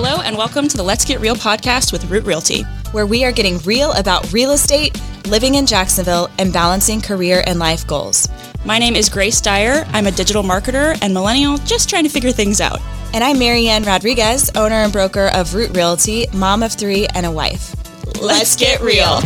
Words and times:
Hello, 0.00 0.22
and 0.22 0.36
welcome 0.36 0.68
to 0.68 0.76
the 0.76 0.82
Let's 0.84 1.04
Get 1.04 1.18
Real 1.18 1.34
podcast 1.34 1.92
with 1.92 2.08
Root 2.08 2.22
Realty. 2.22 2.62
where 2.92 3.04
we 3.04 3.24
are 3.24 3.32
getting 3.32 3.58
real 3.62 3.90
about 3.94 4.32
real 4.32 4.52
estate, 4.52 4.96
living 5.26 5.56
in 5.56 5.66
Jacksonville, 5.66 6.30
and 6.38 6.52
balancing 6.52 7.00
career 7.00 7.42
and 7.48 7.58
life 7.58 7.84
goals. 7.84 8.28
My 8.64 8.78
name 8.78 8.94
is 8.94 9.08
Grace 9.08 9.40
Dyer. 9.40 9.84
I'm 9.88 10.06
a 10.06 10.12
digital 10.12 10.44
marketer 10.44 10.96
and 11.02 11.12
millennial 11.12 11.58
just 11.58 11.90
trying 11.90 12.04
to 12.04 12.08
figure 12.10 12.30
things 12.30 12.60
out. 12.60 12.78
And 13.12 13.24
I'm 13.24 13.38
MaryAnne 13.38 13.86
Rodriguez, 13.86 14.52
owner 14.54 14.76
and 14.76 14.92
broker 14.92 15.32
of 15.34 15.52
Root 15.52 15.76
Realty, 15.76 16.26
mom 16.32 16.62
of 16.62 16.74
three, 16.74 17.08
and 17.08 17.26
a 17.26 17.32
wife. 17.32 17.74
Let's 18.22 18.54
get 18.54 18.80
real. 18.80 19.18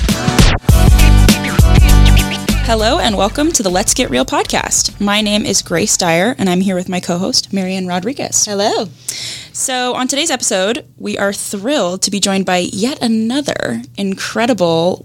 Hello, 2.64 2.98
and 2.98 3.18
welcome 3.18 3.52
to 3.52 3.62
the 3.62 3.70
Let's 3.70 3.92
Get 3.92 4.08
Real 4.08 4.24
podcast. 4.24 4.98
My 4.98 5.20
name 5.20 5.44
is 5.44 5.60
Grace 5.60 5.98
Dyer, 5.98 6.34
and 6.38 6.48
I'm 6.48 6.62
here 6.62 6.76
with 6.76 6.88
my 6.88 7.00
co 7.00 7.18
host, 7.18 7.50
MaryAnne 7.50 7.86
Rodriguez. 7.86 8.46
Hello. 8.46 8.86
So, 9.54 9.94
on 9.94 10.08
today's 10.08 10.30
episode, 10.30 10.86
we 10.96 11.18
are 11.18 11.30
thrilled 11.30 12.02
to 12.02 12.10
be 12.10 12.20
joined 12.20 12.46
by 12.46 12.58
yet 12.72 13.02
another 13.02 13.82
incredible 13.98 15.04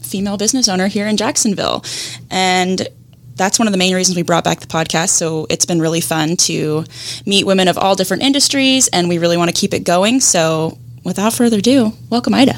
female 0.00 0.36
business 0.36 0.68
owner 0.68 0.86
here 0.86 1.08
in 1.08 1.16
Jacksonville. 1.16 1.84
And 2.30 2.86
that's 3.34 3.58
one 3.58 3.66
of 3.66 3.72
the 3.72 3.78
main 3.78 3.94
reasons 3.94 4.14
we 4.16 4.22
brought 4.22 4.44
back 4.44 4.60
the 4.60 4.68
podcast. 4.68 5.08
So, 5.08 5.48
it's 5.50 5.66
been 5.66 5.80
really 5.80 6.00
fun 6.00 6.36
to 6.36 6.84
meet 7.26 7.46
women 7.46 7.66
of 7.66 7.78
all 7.78 7.96
different 7.96 8.22
industries, 8.22 8.86
and 8.86 9.08
we 9.08 9.18
really 9.18 9.36
want 9.36 9.52
to 9.52 9.60
keep 9.60 9.74
it 9.74 9.80
going. 9.80 10.20
So, 10.20 10.78
without 11.02 11.32
further 11.32 11.58
ado, 11.58 11.92
welcome, 12.10 12.32
Ida. 12.32 12.54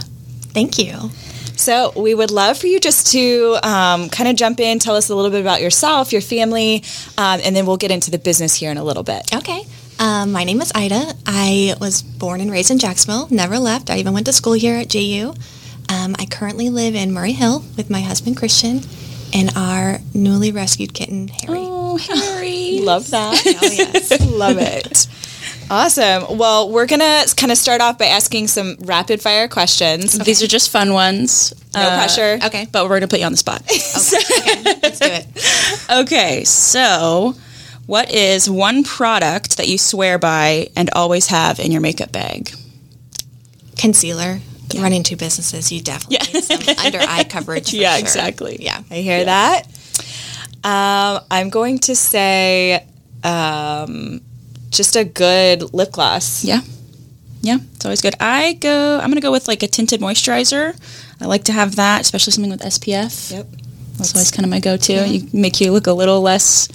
Thank 0.53 0.79
you. 0.79 1.11
So, 1.57 1.95
we 1.97 2.15
would 2.15 2.31
love 2.31 2.59
for 2.59 2.67
you 2.67 2.79
just 2.79 3.13
to 3.13 3.57
um, 3.63 4.11
kind 4.11 4.29
of 4.29 4.37
jump 4.37 4.61
in, 4.61 4.79
tell 4.79 4.97
us 4.97 5.09
a 5.09 5.15
little 5.15 5.31
bit 5.31 5.41
about 5.41 5.63
yourself, 5.63 6.13
your 6.13 6.21
family, 6.21 6.85
um, 7.17 7.41
and 7.43 7.57
then 7.57 7.65
we'll 7.65 7.79
get 7.79 7.91
into 7.91 8.11
the 8.11 8.19
business 8.19 8.55
here 8.55 8.71
in 8.71 8.77
a 8.77 8.85
little 8.85 9.03
bit. 9.03 9.35
Okay. 9.35 9.65
Um, 10.03 10.33
my 10.33 10.43
name 10.43 10.61
is 10.61 10.73
Ida. 10.75 11.15
I 11.27 11.77
was 11.81 12.03
born 12.03 12.41
and 12.41 12.51
raised 12.51 12.73
in 12.73 12.81
Jacksonville, 12.81 13.29
never 13.31 13.57
left. 13.61 13.89
I 13.89 13.99
even 13.99 14.13
went 14.13 14.27
to 14.27 14.33
school 14.33 14.55
here 14.55 14.77
at 14.77 14.89
JU. 14.89 15.33
Um, 15.89 16.17
I 16.19 16.27
currently 16.29 16.71
live 16.71 16.97
in 16.97 17.13
Murray 17.13 17.31
Hill 17.31 17.65
with 17.77 17.89
my 17.89 18.01
husband 18.01 18.37
Christian 18.37 18.81
and 19.33 19.53
our 19.55 20.01
newly 20.13 20.51
rescued 20.51 20.93
kitten, 20.93 21.29
Harry. 21.29 21.61
Oh, 21.61 21.99
Harry. 21.99 22.81
Love 22.83 23.11
that. 23.11 23.41
Oh, 23.47 23.71
yes. 23.73 24.27
Love 24.27 24.57
it. 24.59 25.07
Awesome. 25.71 26.37
Well, 26.37 26.73
we're 26.73 26.87
going 26.87 26.99
to 26.99 27.33
kind 27.37 27.53
of 27.53 27.59
start 27.59 27.81
off 27.81 27.97
by 27.97 28.07
asking 28.07 28.49
some 28.49 28.75
rapid 28.81 29.23
fire 29.23 29.47
questions. 29.47 30.19
These 30.19 30.43
are 30.43 30.49
just 30.49 30.71
fun 30.71 30.95
ones. 30.95 31.55
No 31.77 31.89
pressure. 31.91 32.41
Okay. 32.45 32.67
But 32.73 32.87
we're 32.87 32.99
going 32.99 33.03
to 33.03 33.09
put 33.09 33.21
you 33.21 33.27
on 33.27 33.33
the 33.33 33.39
spot. 33.39 33.63
okay. 33.63 34.79
Let's 34.83 34.99
do 34.99 35.07
it. 35.07 36.03
Okay, 36.03 36.43
so 36.43 37.37
what 37.87 38.13
is 38.13 38.49
one 38.49 38.85
product 38.85 39.57
that 39.57 39.69
you 39.69 39.79
swear 39.79 40.19
by 40.19 40.69
and 40.77 40.91
always 40.95 41.29
have 41.29 41.59
in 41.59 41.73
your 41.73 41.81
makeup 41.81 42.13
bag? 42.13 42.55
Concealer. 43.77 44.41
Running 44.75 45.03
two 45.03 45.17
businesses, 45.17 45.71
you 45.71 45.83
definitely 45.83 46.33
need 46.33 46.45
some 46.45 46.77
under 46.83 46.99
eye 47.01 47.25
coverage. 47.29 47.75
Yeah, 47.75 47.93
sure. 47.97 48.01
exactly. 48.01 48.57
Yeah. 48.61 48.83
I 48.91 48.95
hear 48.95 49.25
that. 49.25 49.67
Um, 50.65 51.23
I'm 51.31 51.51
going 51.51 51.79
to 51.81 51.95
say 51.95 52.87
um, 53.23 54.23
just 54.71 54.97
a 54.97 55.05
good 55.05 55.75
lip 55.75 55.93
gloss. 55.93 56.45
Yeah. 56.45 56.61
Yeah, 57.43 57.59
it's 57.75 57.85
always 57.85 58.01
good. 58.01 58.15
I 58.21 58.53
go 58.55 58.95
I'm 58.99 59.09
going 59.09 59.17
to 59.17 59.21
go 59.21 59.33
with 59.33 59.49
like 59.49 59.63
a 59.63 59.67
tinted 59.67 60.01
moisturizer. 60.01 60.75
I 61.21 61.27
like 61.27 61.45
to 61.45 61.53
have 61.53 61.77
that, 61.77 62.01
especially 62.01 62.33
something 62.33 62.53
with 62.53 62.63
SPF. 62.63 63.33
Yep. 63.33 63.47
That's 63.99 64.15
always 64.15 64.31
kind 64.31 64.45
of 64.45 64.51
my 64.51 64.61
go-to. 64.61 65.07
You 65.07 65.29
make 65.33 65.61
you 65.61 65.73
look 65.73 65.87
a 65.87 65.93
little 65.93 66.21
less 66.23 66.69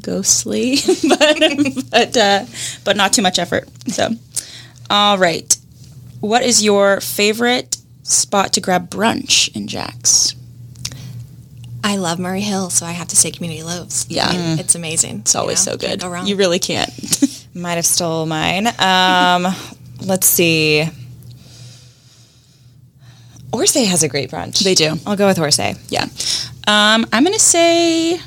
ghostly, 0.00 0.76
but 1.08 1.38
but 1.90 2.16
uh, 2.16 2.44
but 2.84 2.96
not 2.96 3.12
too 3.12 3.22
much 3.22 3.38
effort. 3.38 3.68
So, 3.88 4.10
all 4.90 5.18
right. 5.18 5.56
What 6.20 6.42
is 6.42 6.64
your 6.64 7.00
favorite 7.00 7.76
spot 8.02 8.54
to 8.54 8.60
grab 8.60 8.90
brunch 8.90 9.54
in 9.54 9.68
Jax? 9.68 10.34
I 11.86 11.96
love 11.96 12.18
Murray 12.18 12.40
Hill, 12.40 12.70
so 12.70 12.84
I 12.84 12.90
have 12.90 13.06
to 13.08 13.16
say 13.16 13.30
Community 13.30 13.62
Loaves. 13.62 14.06
Yeah. 14.08 14.26
I 14.26 14.32
mean, 14.36 14.58
it's 14.58 14.74
amazing. 14.74 15.20
It's 15.20 15.36
always 15.36 15.60
so 15.60 15.76
good. 15.76 16.00
Go 16.00 16.08
wrong. 16.08 16.26
You 16.26 16.34
really 16.34 16.58
can't. 16.58 16.90
Might 17.54 17.74
have 17.74 17.86
stole 17.86 18.26
mine. 18.26 18.66
Um, 18.80 19.46
let's 20.04 20.26
see. 20.26 20.84
Orsay 23.52 23.86
has 23.86 24.02
a 24.02 24.08
great 24.08 24.32
brunch. 24.32 24.64
They 24.64 24.74
do. 24.74 24.96
I'll 25.06 25.14
go 25.16 25.28
with 25.28 25.38
Orsay. 25.38 25.78
Yeah. 25.88 26.06
Um, 26.66 27.06
I'm 27.12 27.22
going 27.22 27.34
to 27.34 27.38
say, 27.38 28.20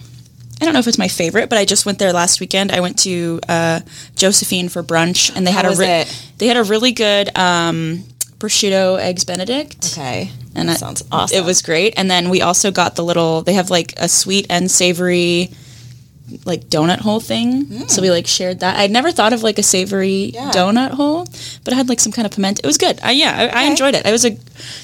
I 0.62 0.66
don't 0.66 0.74
know 0.74 0.80
if 0.80 0.88
it's 0.88 0.98
my 0.98 1.08
favorite, 1.08 1.50
but 1.50 1.58
I 1.58 1.66
just 1.66 1.86
went 1.86 2.00
there 2.00 2.12
last 2.14 2.40
weekend. 2.40 2.72
I 2.72 2.80
went 2.82 3.00
to 3.00 3.40
uh, 3.48 3.80
Josephine 4.16 4.68
for 4.70 4.84
brunch, 4.84 5.34
and 5.36 5.48
they 5.48 5.52
had 5.52 5.66
How 5.66 5.72
a 5.72 5.76
re- 5.76 6.06
they 6.38 6.48
had 6.48 6.58
a 6.58 6.64
really 6.64 6.92
good 6.92 7.36
um, 7.38 8.04
prosciutto 8.40 9.00
eggs 9.00 9.24
Benedict. 9.24 9.94
Okay. 9.94 10.32
and 10.56 10.68
that 10.68 10.74
I- 10.74 10.80
sounds 10.80 11.04
awesome. 11.12 11.38
It 11.38 11.46
was 11.46 11.62
great. 11.62 11.94
And 11.98 12.10
then 12.12 12.30
we 12.30 12.42
also 12.42 12.72
got 12.72 12.96
the 12.96 13.04
little. 13.04 13.42
They 13.42 13.54
have 13.54 13.70
like 13.70 13.94
a 13.98 14.10
sweet 14.10 14.48
and 14.50 14.70
savory, 14.70 15.50
like 16.46 16.66
donut 16.66 17.00
hole 17.00 17.20
thing. 17.22 17.88
So 17.88 18.02
we 18.02 18.12
like 18.12 18.28
shared 18.28 18.60
that. 18.60 18.78
I'd 18.78 18.92
never 18.92 19.12
thought 19.12 19.32
of 19.34 19.42
like 19.44 19.58
a 19.60 19.64
savory 19.64 20.32
Yeah. 20.34 20.52
donut 20.52 20.92
hole, 20.92 21.26
but 21.64 21.74
it 21.74 21.76
had 21.78 21.88
like 21.90 22.00
some 22.02 22.12
kind 22.12 22.26
of 22.26 22.32
pimento. 22.34 22.60
It 22.64 22.68
was 22.68 22.78
good. 22.78 23.00
I, 23.02 23.12
yeah, 23.12 23.50
I, 23.54 23.64
I 23.64 23.64
enjoyed 23.64 23.96
it. 23.96 24.06
It 24.06 24.12
was 24.12 24.26
a 24.26 24.38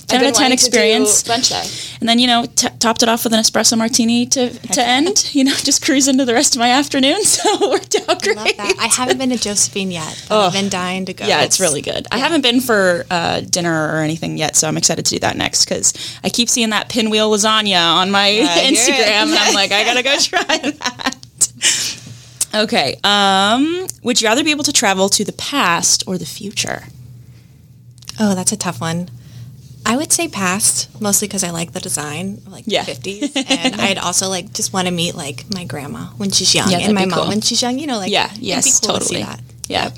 ten 0.08 0.24
out 0.24 0.30
of 0.32 0.36
ten 0.36 0.52
experience. 0.52 1.24
brunch 1.24 1.50
day. 1.50 1.98
And 2.00 2.08
then 2.10 2.20
you 2.20 2.28
know 2.28 2.46
t- 2.56 2.68
topped 2.80 3.04
it 3.04 3.10
off 3.10 3.24
with 3.24 3.34
an 3.34 3.40
espresso 3.40 3.78
martini 3.78 4.26
to 4.28 4.50
to 4.50 4.82
end. 4.82 5.30
You 5.36 5.44
know, 5.44 5.54
just 5.56 5.84
cruise 5.84 6.08
into 6.08 6.24
the 6.24 6.34
rest 6.34 6.56
of 6.56 6.60
my 6.60 6.70
afternoon. 6.70 7.18
So 7.26 7.50
it 7.66 7.70
worked 7.70 7.96
out 8.08 8.22
great. 8.22 8.38
Love 8.38 8.48
that. 8.58 8.76
I 8.80 8.88
haven't 8.88 9.18
been 9.18 9.30
to 9.32 9.38
Josephine 9.38 9.92
yet. 9.92 10.26
But 10.30 10.48
I've 10.48 10.54
been 10.54 10.70
dying 10.70 11.06
to 11.06 11.14
go. 11.14 11.26
Yeah, 11.26 11.44
it's 11.44 11.60
really 11.60 11.82
good. 11.82 12.08
I 12.12 12.18
haven't 12.20 12.42
been 12.42 12.62
for 12.62 13.06
uh, 13.12 13.42
dinner 13.42 13.94
or 13.94 13.98
anything 14.00 14.38
yet, 14.38 14.56
so 14.56 14.68
I'm 14.68 14.78
excited 14.78 15.06
to 15.06 15.16
do 15.16 15.20
that 15.20 15.36
next 15.36 15.66
because 15.66 15.94
I 16.24 16.30
keep 16.30 16.48
seeing 16.50 16.70
that 16.70 16.88
pinwheel 16.90 17.30
lasagna 17.32 17.96
on 17.96 18.12
my 18.12 18.30
hear. 18.30 18.46
Instagram, 18.72 19.28
and 19.28 19.36
I'm 19.36 19.54
like, 19.54 19.72
I 19.72 19.84
gotta 19.84 20.04
go 20.04 20.16
try 20.20 20.58
that. 20.72 21.16
Okay. 22.54 22.98
Um, 23.04 23.88
would 24.04 24.22
you 24.22 24.28
rather 24.28 24.44
be 24.44 24.52
able 24.52 24.64
to 24.64 24.74
travel 24.74 25.10
to 25.10 25.26
the 25.26 25.34
past 25.34 26.04
or 26.08 26.18
the 26.18 26.26
future? 26.26 26.84
Oh, 28.20 28.34
that's 28.36 28.52
a 28.54 28.58
tough 28.58 28.80
one. 28.80 29.10
I 29.88 29.96
would 29.98 30.12
say 30.12 30.28
past, 30.28 30.90
mostly 31.00 31.28
because 31.28 31.44
I 31.44 31.52
like 31.52 31.72
the 31.74 31.80
design, 31.80 32.42
like 32.48 32.64
Yeah. 32.68 32.84
the 32.84 32.94
50s. 32.94 33.36
And 33.50 33.76
I'd 33.82 33.98
also 34.00 34.30
like 34.30 34.52
just 34.54 34.74
want 34.74 34.88
to 34.88 34.94
meet 34.94 35.14
like 35.16 35.46
my 35.54 35.64
grandma 35.66 36.06
when 36.18 36.32
she's 36.32 36.56
young 36.56 36.72
Yeah, 36.72 36.80
and 36.80 36.94
my 36.96 37.06
mom 37.06 37.20
cool. 37.20 37.28
when 37.28 37.42
she's 37.42 37.62
young, 37.62 37.78
you 37.78 37.86
know, 37.88 37.98
like 37.98 38.12
Yeah. 38.12 38.32
Yes. 38.40 38.80
cool 38.80 38.96
to 38.96 39.00
totally. 39.00 39.22
that. 39.24 39.40
Yeah. 39.68 39.92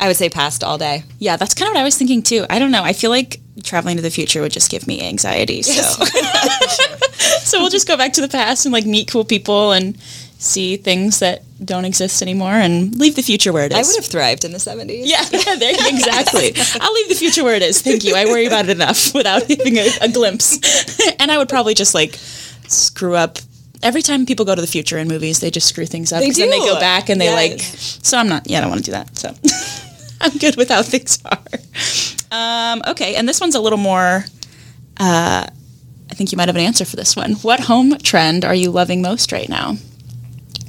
I 0.00 0.08
would 0.08 0.16
say 0.16 0.30
past 0.30 0.64
all 0.64 0.78
day. 0.78 1.04
Yeah, 1.18 1.36
that's 1.36 1.54
kind 1.54 1.68
of 1.68 1.74
what 1.74 1.80
I 1.80 1.84
was 1.84 1.96
thinking 1.96 2.22
too. 2.22 2.44
I 2.50 2.58
don't 2.58 2.70
know. 2.70 2.82
I 2.82 2.92
feel 2.94 3.10
like 3.10 3.38
traveling 3.62 3.96
to 3.96 4.02
the 4.02 4.10
future 4.10 4.40
would 4.40 4.50
just 4.52 4.70
give 4.70 4.86
me 4.86 5.06
anxiety. 5.06 5.62
So, 5.62 5.82
so 7.42 7.60
we'll 7.60 7.70
just 7.70 7.86
go 7.86 7.96
back 7.96 8.14
to 8.14 8.20
the 8.20 8.28
past 8.28 8.64
and 8.66 8.72
like 8.72 8.86
meet 8.86 9.08
cool 9.10 9.24
people 9.24 9.72
and 9.72 9.96
see 10.40 10.76
things 10.78 11.18
that 11.18 11.42
don't 11.62 11.84
exist 11.84 12.22
anymore 12.22 12.54
and 12.54 12.98
leave 12.98 13.14
the 13.14 13.22
future 13.22 13.52
where 13.52 13.66
it 13.66 13.72
is. 13.72 13.78
I 13.78 13.82
would 13.82 13.96
have 14.02 14.10
thrived 14.10 14.44
in 14.46 14.52
the 14.52 14.58
70s. 14.58 15.02
Yeah, 15.04 15.22
there, 15.56 15.74
exactly. 15.88 16.52
I'll 16.80 16.92
leave 16.94 17.10
the 17.10 17.14
future 17.14 17.44
where 17.44 17.54
it 17.54 17.62
is. 17.62 17.82
Thank 17.82 18.04
you. 18.04 18.14
I 18.16 18.24
worry 18.24 18.46
about 18.46 18.64
it 18.64 18.70
enough 18.70 19.14
without 19.14 19.42
having 19.42 19.76
a, 19.76 19.88
a 20.00 20.08
glimpse. 20.08 20.58
and 21.20 21.30
I 21.30 21.36
would 21.36 21.50
probably 21.50 21.74
just 21.74 21.94
like 21.94 22.14
screw 22.68 23.14
up. 23.14 23.38
Every 23.82 24.00
time 24.02 24.24
people 24.24 24.46
go 24.46 24.54
to 24.54 24.60
the 24.60 24.66
future 24.66 24.96
in 24.96 25.08
movies, 25.08 25.40
they 25.40 25.50
just 25.50 25.68
screw 25.68 25.84
things 25.86 26.12
up. 26.12 26.20
They 26.20 26.28
'cause 26.28 26.36
Then 26.36 26.50
they 26.50 26.58
go 26.58 26.80
back 26.80 27.10
and 27.10 27.20
they 27.20 27.32
like. 27.32 27.60
So 27.60 28.16
I'm 28.18 28.28
not. 28.28 28.48
Yeah, 28.48 28.58
I 28.58 28.60
don't 28.62 28.70
want 28.70 28.84
to 28.84 28.90
do 28.90 28.92
that. 28.92 29.16
So 29.18 29.34
I'm 30.22 30.36
good 30.38 30.56
with 30.56 30.70
how 30.70 30.82
things 30.82 31.18
are. 31.24 31.38
Um, 32.32 32.82
okay, 32.88 33.14
and 33.16 33.28
this 33.28 33.40
one's 33.40 33.54
a 33.54 33.60
little 33.60 33.78
more. 33.78 34.24
Uh, 34.98 35.46
I 36.10 36.14
think 36.14 36.32
you 36.32 36.36
might 36.36 36.48
have 36.48 36.56
an 36.56 36.62
answer 36.62 36.84
for 36.84 36.96
this 36.96 37.14
one. 37.16 37.34
What 37.36 37.60
home 37.60 37.96
trend 37.98 38.44
are 38.44 38.54
you 38.54 38.70
loving 38.70 39.00
most 39.02 39.32
right 39.32 39.48
now? 39.48 39.76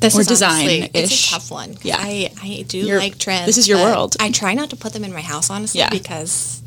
This 0.01 0.15
Or 0.17 0.21
is 0.21 0.27
design-ish. 0.27 0.89
It's 0.93 1.27
a 1.27 1.29
tough 1.31 1.51
one. 1.51 1.77
Yeah. 1.83 1.95
I, 1.99 2.31
I 2.41 2.65
do 2.67 2.83
like 2.97 3.17
trends. 3.19 3.45
this 3.45 3.57
is 3.57 3.67
your 3.67 3.77
world. 3.79 4.15
I 4.19 4.31
try 4.31 4.53
not 4.55 4.71
to 4.71 4.75
put 4.75 4.93
them 4.93 5.03
in 5.03 5.13
my 5.13 5.21
house, 5.21 5.49
honestly, 5.49 5.79
Yeah. 5.79 5.89
because 5.89 6.61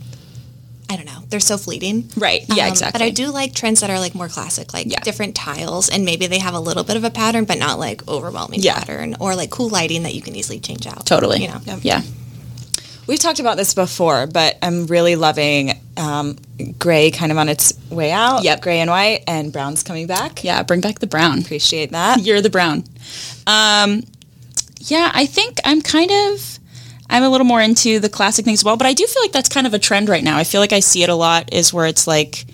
I 0.88 0.96
don't 0.96 1.06
know. 1.06 1.22
They're 1.30 1.40
so 1.40 1.56
fleeting. 1.58 2.10
Right. 2.16 2.42
Yeah. 2.48 2.64
Um, 2.66 2.70
exactly. 2.72 2.98
But 2.98 3.04
I 3.04 3.10
do 3.10 3.30
like 3.32 3.52
trends 3.54 3.80
that 3.80 3.90
are 3.90 3.98
like 3.98 4.14
more 4.14 4.28
classic, 4.28 4.72
like 4.72 4.86
Yeah. 4.90 5.00
different 5.00 5.34
tiles, 5.34 5.88
and 5.88 6.04
maybe 6.04 6.26
they 6.28 6.38
have 6.38 6.54
a 6.54 6.60
little 6.60 6.84
bit 6.84 6.96
of 6.96 7.04
a 7.04 7.10
pattern, 7.10 7.44
but 7.44 7.58
not 7.58 7.78
like 7.78 8.06
overwhelming 8.06 8.60
Yeah. 8.62 8.78
pattern, 8.78 9.16
or 9.18 9.34
like 9.34 9.50
cool 9.50 9.68
lighting 9.68 10.04
that 10.04 10.14
you 10.14 10.22
can 10.22 10.36
easily 10.36 10.60
change 10.60 10.86
out. 10.86 11.04
Totally. 11.04 11.42
You 11.42 11.48
know. 11.48 11.60
Yeah. 11.82 12.02
We've 13.06 13.18
talked 13.18 13.40
about 13.40 13.56
this 13.56 13.74
before, 13.74 14.26
but 14.26 14.56
I'm 14.62 14.86
really 14.86 15.16
loving 15.16 15.78
um, 15.96 16.36
gray 16.78 17.10
kind 17.10 17.30
of 17.30 17.38
on 17.38 17.48
its 17.48 17.74
way 17.90 18.12
out. 18.12 18.44
Yep. 18.44 18.62
Gray 18.62 18.80
and 18.80 18.90
white, 18.90 19.24
and 19.26 19.52
brown's 19.52 19.82
coming 19.82 20.06
back. 20.06 20.42
Yeah. 20.42 20.62
Bring 20.62 20.80
back 20.80 21.00
the 21.00 21.06
brown. 21.06 21.40
Appreciate 21.40 21.92
that. 21.92 22.20
You're 22.20 22.40
the 22.40 22.50
brown. 22.50 22.84
Um, 23.46 24.04
yeah, 24.80 25.10
I 25.14 25.26
think 25.26 25.60
I'm 25.64 25.82
kind 25.82 26.10
of. 26.10 26.58
I'm 27.10 27.22
a 27.22 27.28
little 27.28 27.46
more 27.46 27.60
into 27.60 28.00
the 28.00 28.08
classic 28.08 28.46
things 28.46 28.60
as 28.60 28.64
well, 28.64 28.78
but 28.78 28.86
I 28.86 28.94
do 28.94 29.06
feel 29.06 29.22
like 29.22 29.32
that's 29.32 29.50
kind 29.50 29.66
of 29.66 29.74
a 29.74 29.78
trend 29.78 30.08
right 30.08 30.24
now. 30.24 30.38
I 30.38 30.44
feel 30.44 30.60
like 30.60 30.72
I 30.72 30.80
see 30.80 31.02
it 31.02 31.10
a 31.10 31.14
lot 31.14 31.52
is 31.52 31.72
where 31.72 31.86
it's 31.86 32.06
like 32.06 32.46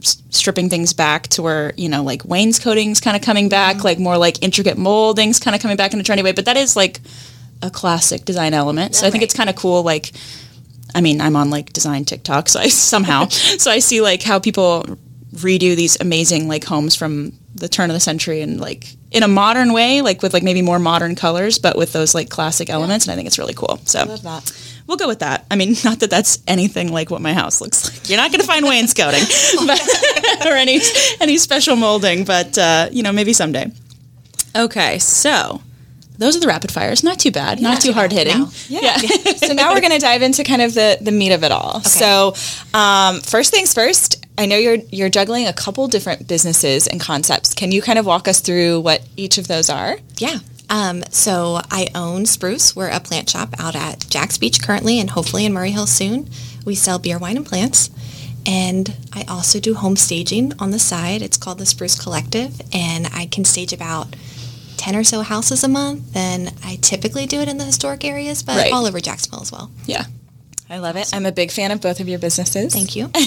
stripping 0.00 0.70
things 0.70 0.92
back 0.92 1.28
to 1.28 1.42
where, 1.42 1.72
you 1.76 1.88
know, 1.88 2.02
like 2.02 2.24
wainscoting's 2.24 3.00
kind 3.00 3.16
of 3.16 3.22
coming 3.22 3.48
back, 3.48 3.82
like 3.82 3.98
more 3.98 4.16
like 4.16 4.42
intricate 4.42 4.78
moldings 4.78 5.40
kind 5.40 5.54
of 5.56 5.60
coming 5.60 5.76
back 5.76 5.92
in 5.92 6.00
a 6.00 6.04
trendy 6.04 6.22
way, 6.22 6.32
but 6.32 6.44
that 6.44 6.56
is 6.56 6.76
like 6.76 7.00
a 7.64 7.70
classic 7.70 8.24
design 8.24 8.54
element. 8.54 8.94
So 8.94 9.06
I 9.06 9.10
think 9.10 9.22
it's 9.22 9.34
kind 9.34 9.50
of 9.50 9.56
cool 9.56 9.82
like 9.82 10.12
I 10.94 11.00
mean, 11.00 11.20
I'm 11.20 11.34
on 11.34 11.50
like 11.50 11.72
design 11.72 12.04
TikTok, 12.04 12.48
so 12.48 12.60
I 12.60 12.68
somehow, 12.68 13.28
so 13.28 13.70
I 13.70 13.80
see 13.80 14.00
like 14.00 14.22
how 14.22 14.38
people 14.38 14.84
redo 15.34 15.74
these 15.74 16.00
amazing 16.00 16.46
like 16.46 16.64
homes 16.64 16.94
from 16.94 17.32
the 17.56 17.68
turn 17.68 17.90
of 17.90 17.94
the 17.94 18.00
century 18.00 18.40
and 18.40 18.60
like 18.60 18.86
in 19.10 19.22
a 19.22 19.28
modern 19.28 19.72
way, 19.72 20.00
like 20.00 20.22
with 20.22 20.32
like 20.32 20.42
maybe 20.42 20.62
more 20.62 20.78
modern 20.78 21.14
colors, 21.14 21.58
but 21.58 21.76
with 21.76 21.92
those 21.92 22.14
like 22.14 22.28
classic 22.28 22.70
elements. 22.70 23.06
And 23.06 23.12
I 23.12 23.16
think 23.16 23.26
it's 23.26 23.38
really 23.38 23.54
cool. 23.54 23.78
So 23.84 24.04
Love 24.04 24.22
that. 24.22 24.82
we'll 24.86 24.96
go 24.96 25.06
with 25.06 25.20
that. 25.20 25.46
I 25.50 25.56
mean, 25.56 25.74
not 25.84 26.00
that 26.00 26.10
that's 26.10 26.38
anything 26.46 26.92
like 26.92 27.10
what 27.10 27.20
my 27.20 27.32
house 27.32 27.60
looks 27.60 27.84
like. 27.84 28.08
You're 28.08 28.18
not 28.18 28.30
going 28.30 28.40
to 28.40 28.46
find 28.46 28.64
wainscoting 28.64 29.24
but, 29.66 30.46
or 30.46 30.54
any 30.54 30.80
any 31.20 31.36
special 31.38 31.76
molding, 31.76 32.24
but 32.24 32.56
uh, 32.56 32.88
you 32.92 33.02
know, 33.02 33.12
maybe 33.12 33.32
someday. 33.32 33.70
Okay, 34.56 35.00
so 35.00 35.60
those 36.18 36.36
are 36.36 36.40
the 36.40 36.46
rapid 36.46 36.70
fires. 36.72 37.02
Not 37.02 37.18
too 37.18 37.30
bad. 37.30 37.60
not 37.60 37.80
too 37.80 37.92
hard 37.92 38.12
hitting. 38.12 38.38
No. 38.38 38.50
Yeah. 38.68 38.96
so 38.96 39.52
now 39.52 39.72
we're 39.74 39.80
going 39.80 39.92
to 39.92 39.98
dive 39.98 40.22
into 40.22 40.44
kind 40.44 40.62
of 40.62 40.74
the 40.74 40.98
the 41.00 41.12
meat 41.12 41.32
of 41.32 41.44
it 41.44 41.52
all. 41.52 41.80
So, 41.82 42.34
um, 42.72 43.20
first 43.20 43.50
things 43.52 43.74
first. 43.74 44.24
I 44.36 44.46
know 44.46 44.56
you're 44.56 44.78
you're 44.90 45.10
juggling 45.10 45.46
a 45.46 45.52
couple 45.52 45.86
different 45.88 46.26
businesses 46.26 46.86
and 46.86 47.00
concepts. 47.00 47.54
Can 47.54 47.70
you 47.72 47.82
kind 47.82 47.98
of 47.98 48.06
walk 48.06 48.26
us 48.28 48.40
through 48.40 48.80
what 48.80 49.02
each 49.16 49.38
of 49.38 49.46
those 49.48 49.70
are? 49.70 49.96
Yeah. 50.18 50.38
Um, 50.70 51.02
so 51.10 51.60
I 51.70 51.88
own 51.94 52.26
Spruce. 52.26 52.74
We're 52.74 52.88
a 52.88 52.98
plant 52.98 53.28
shop 53.30 53.54
out 53.58 53.76
at 53.76 54.08
Jax 54.08 54.38
Beach 54.38 54.62
currently 54.62 54.98
and 54.98 55.10
hopefully 55.10 55.44
in 55.44 55.52
Murray 55.52 55.70
Hill 55.72 55.86
soon. 55.86 56.28
We 56.64 56.74
sell 56.74 56.98
beer, 56.98 57.18
wine, 57.18 57.36
and 57.36 57.46
plants. 57.46 57.90
And 58.46 58.94
I 59.12 59.24
also 59.28 59.60
do 59.60 59.74
home 59.74 59.96
staging 59.96 60.52
on 60.58 60.70
the 60.70 60.78
side. 60.78 61.22
It's 61.22 61.36
called 61.36 61.58
the 61.58 61.66
Spruce 61.66 62.00
Collective. 62.00 62.60
And 62.72 63.06
I 63.14 63.26
can 63.26 63.44
stage 63.44 63.72
about 63.72 64.16
10 64.76 64.96
or 64.96 65.04
so 65.04 65.22
houses 65.22 65.62
a 65.64 65.68
month. 65.68 66.16
And 66.16 66.52
I 66.64 66.78
typically 66.82 67.26
do 67.26 67.40
it 67.40 67.48
in 67.48 67.58
the 67.58 67.64
historic 67.64 68.04
areas, 68.04 68.42
but 68.42 68.56
Right. 68.56 68.72
all 68.72 68.86
over 68.86 69.00
Jacksonville 69.00 69.42
as 69.42 69.50
well. 69.52 69.70
Yeah. 69.86 70.04
I 70.70 70.78
love 70.78 70.96
it. 70.96 71.10
I'm 71.12 71.26
a 71.26 71.32
big 71.32 71.50
fan 71.50 71.70
of 71.72 71.80
both 71.82 72.00
of 72.00 72.08
your 72.08 72.18
businesses. 72.18 72.72
Thank 72.72 72.96
you. 72.96 73.10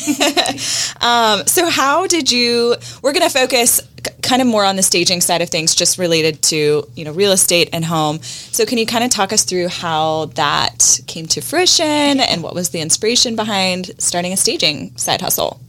Um, 1.02 1.46
so 1.46 1.70
how 1.70 2.08
did 2.08 2.32
you? 2.32 2.76
We're 3.04 3.14
going 3.14 3.28
to 3.28 3.34
focus 3.34 3.82
k- 4.04 4.12
kind 4.24 4.42
of 4.42 4.48
more 4.48 4.66
on 4.66 4.76
the 4.76 4.82
staging 4.84 5.22
side 5.22 5.42
of 5.44 5.50
things, 5.50 5.76
just 5.76 6.00
related 6.00 6.42
to 6.44 6.90
you 6.96 7.06
know 7.06 7.12
real 7.12 7.32
estate 7.32 7.70
and 7.72 7.86
home. 7.86 8.20
So 8.24 8.66
can 8.66 8.78
you 8.80 8.86
kind 8.88 9.04
of 9.04 9.12
talk 9.12 9.32
us 9.32 9.44
through 9.44 9.68
how 9.68 10.26
that 10.36 11.00
came 11.06 11.28
to 11.28 11.42
fruition 11.42 11.86
and 12.20 12.42
what 12.42 12.56
was 12.56 12.70
the 12.70 12.82
inspiration 12.82 13.36
behind 13.36 13.92
starting 14.00 14.34
a 14.34 14.38
staging 14.38 14.98
side 14.98 15.22
hustle? 15.22 15.60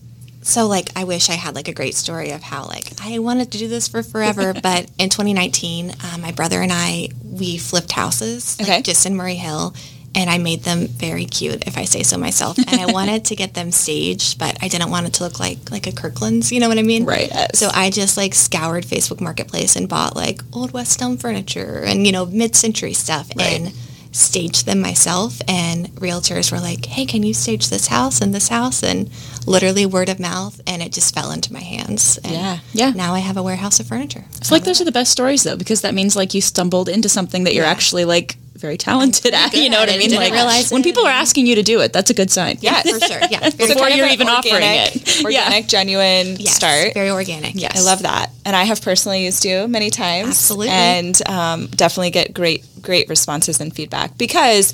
So 0.43 0.67
like 0.67 0.89
I 0.97 1.05
wish 1.05 1.29
I 1.31 1.35
had 1.35 1.55
like 1.55 1.69
a 1.69 1.75
great 1.75 1.95
story 1.95 2.31
of 2.31 2.43
how 2.43 2.65
like 2.67 2.91
I 3.03 3.19
wanted 3.19 3.53
to 3.53 3.59
do 3.59 3.69
this 3.69 3.89
for 3.89 4.03
forever, 4.03 4.53
but 4.63 4.91
in 4.99 5.11
2019, 5.11 5.91
uh, 5.91 6.19
my 6.19 6.33
brother 6.33 6.61
and 6.63 6.73
I 6.73 7.09
we 7.25 7.59
flipped 7.59 7.93
houses 7.93 8.59
like, 8.59 8.69
Okay. 8.69 8.83
just 8.83 9.05
in 9.07 9.15
Murray 9.15 9.35
Hill, 9.37 9.75
and 10.15 10.31
I 10.31 10.39
made 10.39 10.63
them 10.63 10.87
very 10.89 11.27
cute, 11.27 11.67
if 11.67 11.77
I 11.77 11.85
say 11.85 12.03
so 12.03 12.17
myself. 12.17 12.57
And 12.59 12.81
I 12.81 12.87
wanted 12.93 13.27
to 13.27 13.37
get 13.37 13.55
them 13.55 13.71
staged, 13.71 14.39
but 14.39 14.57
I 14.63 14.69
didn't 14.69 14.91
want 14.91 15.07
it 15.07 15.13
to 15.15 15.25
look 15.25 15.39
like 15.39 15.71
like 15.71 15.87
a 15.87 15.93
Kirkland's. 15.93 16.51
You 16.51 16.61
know 16.61 16.69
what 16.69 16.79
I 16.79 16.83
mean? 16.83 17.05
Right. 17.05 17.31
So 17.55 17.69
I 17.73 17.91
just 17.91 18.17
like 18.17 18.35
scoured 18.35 18.85
Facebook 18.85 19.21
Marketplace 19.21 19.77
and 19.77 19.89
bought 19.89 20.17
like 20.17 20.41
old 20.53 20.73
West 20.73 21.03
Elm 21.03 21.17
furniture 21.19 21.83
and 21.85 22.07
you 22.07 22.13
know 22.13 22.25
mid-century 22.27 22.95
stuff 22.95 23.29
and 23.39 23.73
staged 24.19 24.67
them 24.67 24.81
myself. 24.81 25.41
And 25.47 25.89
realtors 25.97 26.51
were 26.51 26.61
like, 26.61 26.87
"Hey, 26.87 27.07
can 27.07 27.23
you 27.23 27.33
stage 27.35 27.69
this 27.69 27.87
house 27.87 28.21
and 28.21 28.35
this 28.35 28.49
house?" 28.49 28.83
And 28.83 29.11
literally 29.47 29.87
word 29.87 30.09
of 30.09 30.19
mouth, 30.19 30.61
and 30.67 30.83
it 30.83 30.93
just 30.93 31.15
fell 31.15 31.31
into 31.31 31.53
my 31.53 31.61
hands. 31.61 32.19
And 32.25 32.33
Yeah. 32.35 32.59
Yeah. 32.73 32.91
Now 32.91 33.15
I 33.15 33.21
have 33.21 33.37
a 33.37 33.43
warehouse 33.43 33.81
of 33.81 33.87
furniture. 33.87 34.25
It's 34.37 34.49
feel 34.49 34.57
like 34.57 34.65
those 34.65 34.81
are 34.81 34.85
the 34.85 34.93
best 34.93 35.13
stories 35.13 35.43
though, 35.45 35.57
because 35.57 35.81
that 35.83 35.95
means 35.95 36.17
like 36.17 36.35
you 36.35 36.41
stumbled 36.41 36.89
into 36.89 37.09
something 37.09 37.45
that 37.45 37.55
you're 37.55 37.65
actually 37.65 38.05
like 38.05 38.37
very 38.59 38.77
talented 38.77 39.33
at. 39.35 39.55
You 39.55 39.71
know 39.71 39.81
what 39.81 39.89
at 39.89 39.95
I 39.95 39.99
mean? 39.99 40.11
Like 40.11 40.71
when 40.71 40.81
it. 40.81 40.85
people 40.85 41.07
are 41.07 41.11
asking 41.11 41.47
you 41.47 41.55
to 41.57 41.63
do 41.63 41.81
it, 41.81 41.93
that's 41.93 42.11
a 42.11 42.15
good 42.15 42.31
sign. 42.31 42.59
Yeah, 42.61 42.83
For 42.83 43.01
sure. 43.01 43.21
Yeah. 43.31 43.51
Very, 43.51 43.75
Before 43.75 43.89
you're 43.89 44.09
even 44.09 44.29
offering 44.29 44.55
organic- 44.55 44.97
it. 44.97 45.25
organic, 45.25 45.67
genuine 45.69 46.37
yes, 46.39 46.55
start. 46.55 46.95
Very 46.95 47.11
organic. 47.11 47.55
Yes. 47.55 47.81
I 47.81 47.85
love 47.91 48.03
that, 48.03 48.31
and 48.45 48.55
I 48.57 48.65
have 48.65 48.83
personally 48.83 49.25
used 49.25 49.45
you 49.45 49.69
many 49.69 49.91
times. 49.91 50.29
Absolutely. 50.29 50.69
and 50.71 51.29
um, 51.29 51.67
definitely 51.69 52.11
get 52.11 52.33
great, 52.35 52.65
great 52.83 53.09
responses 53.09 53.61
and 53.61 53.75
feedback 53.75 54.17
because 54.19 54.73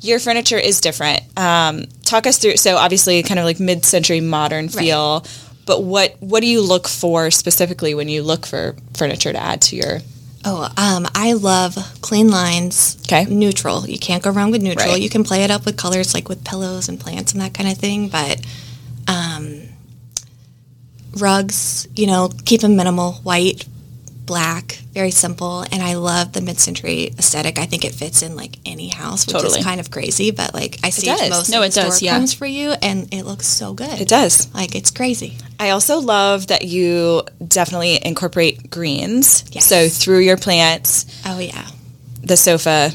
your 0.00 0.18
furniture 0.18 0.58
is 0.58 0.80
different. 0.80 1.20
Um, 1.38 1.84
talk 2.04 2.26
us 2.26 2.38
through. 2.38 2.56
So 2.56 2.76
obviously, 2.76 3.22
kind 3.22 3.38
of 3.38 3.44
like 3.44 3.60
mid-century 3.60 4.20
modern 4.20 4.68
feel. 4.68 5.24
But 5.66 5.84
what 5.84 6.16
what 6.20 6.40
do 6.40 6.46
you 6.46 6.62
look 6.62 6.88
for 6.88 7.30
specifically 7.30 7.94
when 7.94 8.08
you 8.08 8.22
look 8.22 8.46
for 8.46 8.74
furniture 8.94 9.32
to 9.32 9.38
add 9.38 9.62
to 9.62 9.76
your? 9.76 9.98
Oh, 10.44 10.62
um, 10.76 11.06
I 11.14 11.34
love 11.34 11.76
clean 12.00 12.28
lines. 12.30 12.96
Okay. 13.02 13.26
Neutral. 13.26 13.86
You 13.86 13.98
can't 13.98 14.22
go 14.22 14.30
wrong 14.30 14.50
with 14.50 14.62
neutral. 14.62 14.92
Right. 14.92 15.02
You 15.02 15.10
can 15.10 15.22
play 15.22 15.44
it 15.44 15.50
up 15.50 15.66
with 15.66 15.76
colors 15.76 16.14
like 16.14 16.28
with 16.28 16.44
pillows 16.44 16.88
and 16.88 16.98
plants 16.98 17.32
and 17.32 17.42
that 17.42 17.52
kind 17.52 17.68
of 17.68 17.76
thing, 17.76 18.08
but 18.08 18.40
um, 19.06 19.62
rugs, 21.18 21.86
you 21.94 22.06
know, 22.06 22.30
keep 22.44 22.62
them 22.62 22.76
minimal, 22.76 23.14
white, 23.14 23.66
black, 24.30 24.72
very 24.92 25.10
simple. 25.10 25.62
And 25.72 25.82
I 25.82 25.94
love 25.94 26.32
the 26.32 26.40
mid-century 26.40 27.08
aesthetic. 27.18 27.58
I 27.58 27.66
think 27.66 27.84
it 27.84 27.92
fits 27.94 28.22
in 28.22 28.36
like 28.36 28.56
any 28.64 28.88
house, 28.88 29.26
which 29.26 29.34
Totally. 29.34 29.58
is 29.58 29.64
kind 29.64 29.80
of 29.80 29.90
crazy, 29.90 30.30
but 30.30 30.54
like 30.54 30.78
I 30.84 30.90
see 30.90 31.10
most 31.28 31.50
No, 31.50 31.62
it 31.62 31.72
does, 31.74 32.00
yeah. 32.00 32.14
homes 32.14 32.32
for 32.32 32.46
you, 32.46 32.70
and 32.80 33.12
it 33.12 33.24
looks 33.24 33.46
so 33.48 33.72
good. 33.74 34.00
It 34.00 34.06
does. 34.08 34.46
Like 34.54 34.76
it's 34.76 34.92
crazy. 34.92 35.36
I 35.58 35.70
also 35.70 35.98
love 35.98 36.46
that 36.46 36.62
you 36.64 37.22
definitely 37.46 37.98
incorporate 38.04 38.70
greens. 38.70 39.44
Yes. 39.50 39.66
So 39.66 39.88
through 39.88 40.20
your 40.20 40.36
plants, 40.36 41.06
Oh 41.26 41.38
yeah. 41.40 41.66
the 42.22 42.36
sofa. 42.36 42.90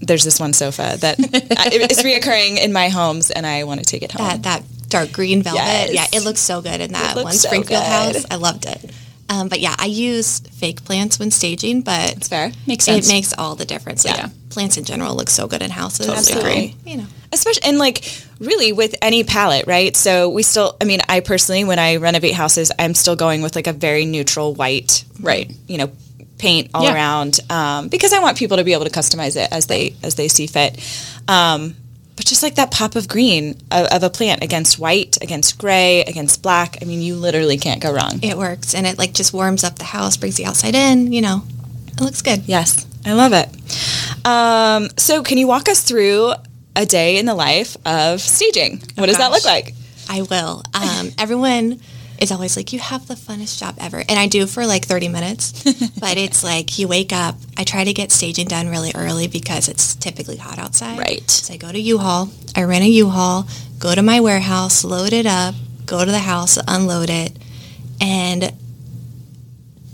There's 0.00 0.24
this 0.24 0.40
one 0.40 0.52
sofa 0.54 0.96
that 1.00 1.18
is 1.90 1.98
reoccurring 2.02 2.56
in 2.64 2.72
my 2.72 2.88
homes, 2.88 3.30
and 3.30 3.44
I 3.44 3.64
want 3.64 3.80
to 3.80 3.86
take 3.86 4.02
it 4.02 4.12
home. 4.12 4.26
that 4.26 4.42
that 4.44 4.62
dark 4.88 5.12
green 5.12 5.42
velvet. 5.42 5.60
Yes. 5.60 5.92
Yeah, 5.92 6.18
it 6.18 6.24
looks 6.24 6.40
so 6.40 6.62
good 6.62 6.80
in 6.80 6.92
that 6.92 7.14
one 7.16 7.32
so 7.34 7.48
Springfield 7.48 7.82
good. 7.82 8.14
house. 8.16 8.24
I 8.30 8.36
loved 8.36 8.64
it. 8.64 8.90
Um, 9.30 9.48
but 9.48 9.60
yeah, 9.60 9.74
I 9.78 9.86
use 9.86 10.38
fake 10.40 10.84
plants 10.84 11.18
when 11.18 11.30
staging, 11.30 11.82
but 11.82 12.16
It's 12.16 12.28
fair. 12.28 12.50
Makes 12.66 12.84
sense. 12.86 13.08
it 13.08 13.12
makes 13.12 13.34
all 13.36 13.54
the 13.54 13.64
difference. 13.66 14.04
Like, 14.04 14.16
Yeah. 14.16 14.28
plants 14.48 14.76
in 14.78 14.84
general 14.84 15.14
look 15.14 15.28
so 15.28 15.46
good 15.46 15.60
in 15.62 15.70
houses. 15.70 16.06
Totally 16.06 16.22
so, 16.24 16.40
agree. 16.40 16.74
You 16.86 16.96
know, 16.98 17.06
especially 17.32 17.64
and 17.64 17.78
like 17.78 18.02
really 18.40 18.72
with 18.72 18.94
any 19.02 19.24
palette 19.24 19.66
right 19.66 19.94
so 19.96 20.30
we 20.30 20.42
still 20.44 20.76
i 20.80 20.84
mean 20.84 21.00
i 21.08 21.18
personally 21.20 21.64
when 21.64 21.78
i 21.78 21.96
renovate 21.96 22.32
houses 22.32 22.70
i'm 22.78 22.94
still 22.94 23.16
going 23.16 23.42
with 23.42 23.54
like 23.56 23.66
a 23.66 23.72
very 23.72 24.06
neutral 24.06 24.54
white 24.54 25.04
Right. 25.20 25.52
you 25.66 25.76
know 25.76 25.90
paint 26.38 26.70
all 26.72 26.84
Yeah. 26.84 26.94
around 26.94 27.38
um, 27.50 27.88
because 27.88 28.12
i 28.14 28.20
want 28.20 28.38
people 28.38 28.56
to 28.56 28.64
be 28.64 28.72
able 28.72 28.84
to 28.84 28.90
customize 28.90 29.36
it 29.36 29.48
as 29.52 29.66
they 29.66 29.94
as 30.04 30.14
they 30.14 30.28
see 30.28 30.46
fit 30.46 30.78
um, 31.28 31.74
but 32.18 32.26
just 32.26 32.42
like 32.42 32.56
that 32.56 32.70
pop 32.72 32.96
of 32.96 33.06
green 33.08 33.54
of, 33.70 33.86
of 33.86 34.02
a 34.02 34.10
plant 34.10 34.42
against 34.42 34.78
white 34.78 35.16
against 35.22 35.56
gray 35.56 36.02
against 36.02 36.42
black 36.42 36.76
i 36.82 36.84
mean 36.84 37.00
you 37.00 37.14
literally 37.14 37.56
can't 37.56 37.80
go 37.80 37.92
wrong 37.92 38.18
it 38.22 38.36
works, 38.36 38.74
and 38.74 38.86
it 38.86 38.98
like 38.98 39.14
just 39.14 39.32
warms 39.32 39.62
up 39.64 39.78
the 39.78 39.84
house, 39.84 40.16
brings 40.16 40.36
the 40.36 40.44
outside 40.44 40.74
in. 40.74 41.12
You 41.12 41.22
know, 41.22 41.42
it 41.86 42.00
looks 42.00 42.20
good. 42.20 42.42
yes 42.46 42.84
i 43.06 43.12
love 43.12 43.32
it 43.32 43.48
um, 44.26 44.88
so 44.98 45.22
can 45.22 45.38
you 45.38 45.46
walk 45.46 45.68
us 45.68 45.82
through 45.82 46.32
a 46.76 46.84
day 46.84 47.18
in 47.18 47.24
the 47.26 47.34
life 47.34 47.76
of 47.86 48.20
staging 48.20 48.82
what 48.96 49.06
does 49.06 49.18
that 49.18 49.30
look 49.30 49.44
like 49.44 49.72
I 50.10 50.22
will. 50.22 50.62
Um, 50.72 51.10
everyone 51.18 51.80
is 52.18 52.32
always 52.32 52.56
like, 52.56 52.72
you 52.72 52.78
have 52.78 53.06
the 53.06 53.14
funnest 53.14 53.58
job 53.60 53.76
ever. 53.78 53.98
And 53.98 54.18
I 54.18 54.26
do 54.26 54.46
for 54.46 54.66
like 54.66 54.84
30 54.84 55.08
minutes. 55.08 55.52
but 56.00 56.16
it's 56.16 56.42
like 56.42 56.78
you 56.78 56.88
wake 56.88 57.12
up. 57.12 57.36
I 57.56 57.64
try 57.64 57.84
to 57.84 57.92
get 57.92 58.10
staging 58.12 58.48
done 58.48 58.68
really 58.68 58.92
early 58.94 59.28
because 59.28 59.68
it's 59.68 59.94
typically 59.94 60.36
hot 60.36 60.58
outside. 60.58 60.98
Right. 60.98 61.28
So 61.30 61.54
I 61.54 61.56
go 61.56 61.70
to 61.70 61.78
U-Haul. 61.78 62.30
I 62.56 62.64
rent 62.64 62.84
a 62.84 62.88
U-Haul, 62.88 63.46
go 63.78 63.94
to 63.94 64.02
my 64.02 64.20
warehouse, 64.20 64.82
load 64.84 65.12
it 65.12 65.26
up, 65.26 65.54
go 65.86 66.04
to 66.04 66.10
the 66.10 66.18
house, 66.18 66.58
unload 66.66 67.08
it, 67.10 67.32
and 68.00 68.52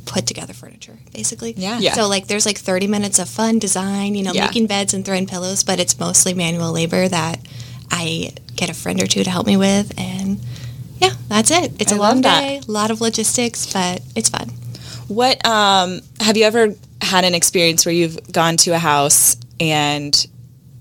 put 0.06 0.26
together 0.26 0.52
furniture, 0.52 0.96
basically. 1.12 1.54
Yeah. 1.56 1.78
Yeah. 1.78 1.92
So 1.94 2.08
like 2.08 2.26
there's 2.26 2.46
like 2.46 2.58
30 2.58 2.86
minutes 2.86 3.18
of 3.18 3.28
fun 3.28 3.58
design, 3.58 4.14
you 4.14 4.22
know, 4.22 4.32
Yeah. 4.32 4.46
making 4.46 4.66
beds 4.66 4.94
and 4.94 5.04
throwing 5.04 5.26
pillows, 5.26 5.62
but 5.64 5.80
it's 5.80 5.98
mostly 5.98 6.34
manual 6.34 6.72
labor 6.72 7.08
that 7.08 7.40
I 7.90 8.32
get 8.54 8.70
a 8.70 8.74
friend 8.74 9.00
or 9.02 9.06
two 9.06 9.24
to 9.24 9.30
help 9.30 9.46
me 9.46 9.56
with 9.56 9.92
and 9.98 10.38
yeah, 10.38 10.44
that's 11.34 11.50
it. 11.50 11.72
It's 11.80 11.92
I 11.92 11.96
a 11.96 11.98
long 11.98 12.20
day, 12.20 12.60
a 12.66 12.70
lot 12.70 12.90
of 12.90 13.00
logistics, 13.00 13.72
but 13.72 14.00
it's 14.14 14.28
fun. 14.28 14.50
What 15.08 15.44
um, 15.44 16.00
have 16.20 16.36
you 16.36 16.44
ever 16.44 16.74
had 17.02 17.24
an 17.24 17.34
experience 17.34 17.84
where 17.84 17.94
you've 17.94 18.32
gone 18.32 18.56
to 18.58 18.70
a 18.70 18.78
house 18.78 19.36
and 19.58 20.26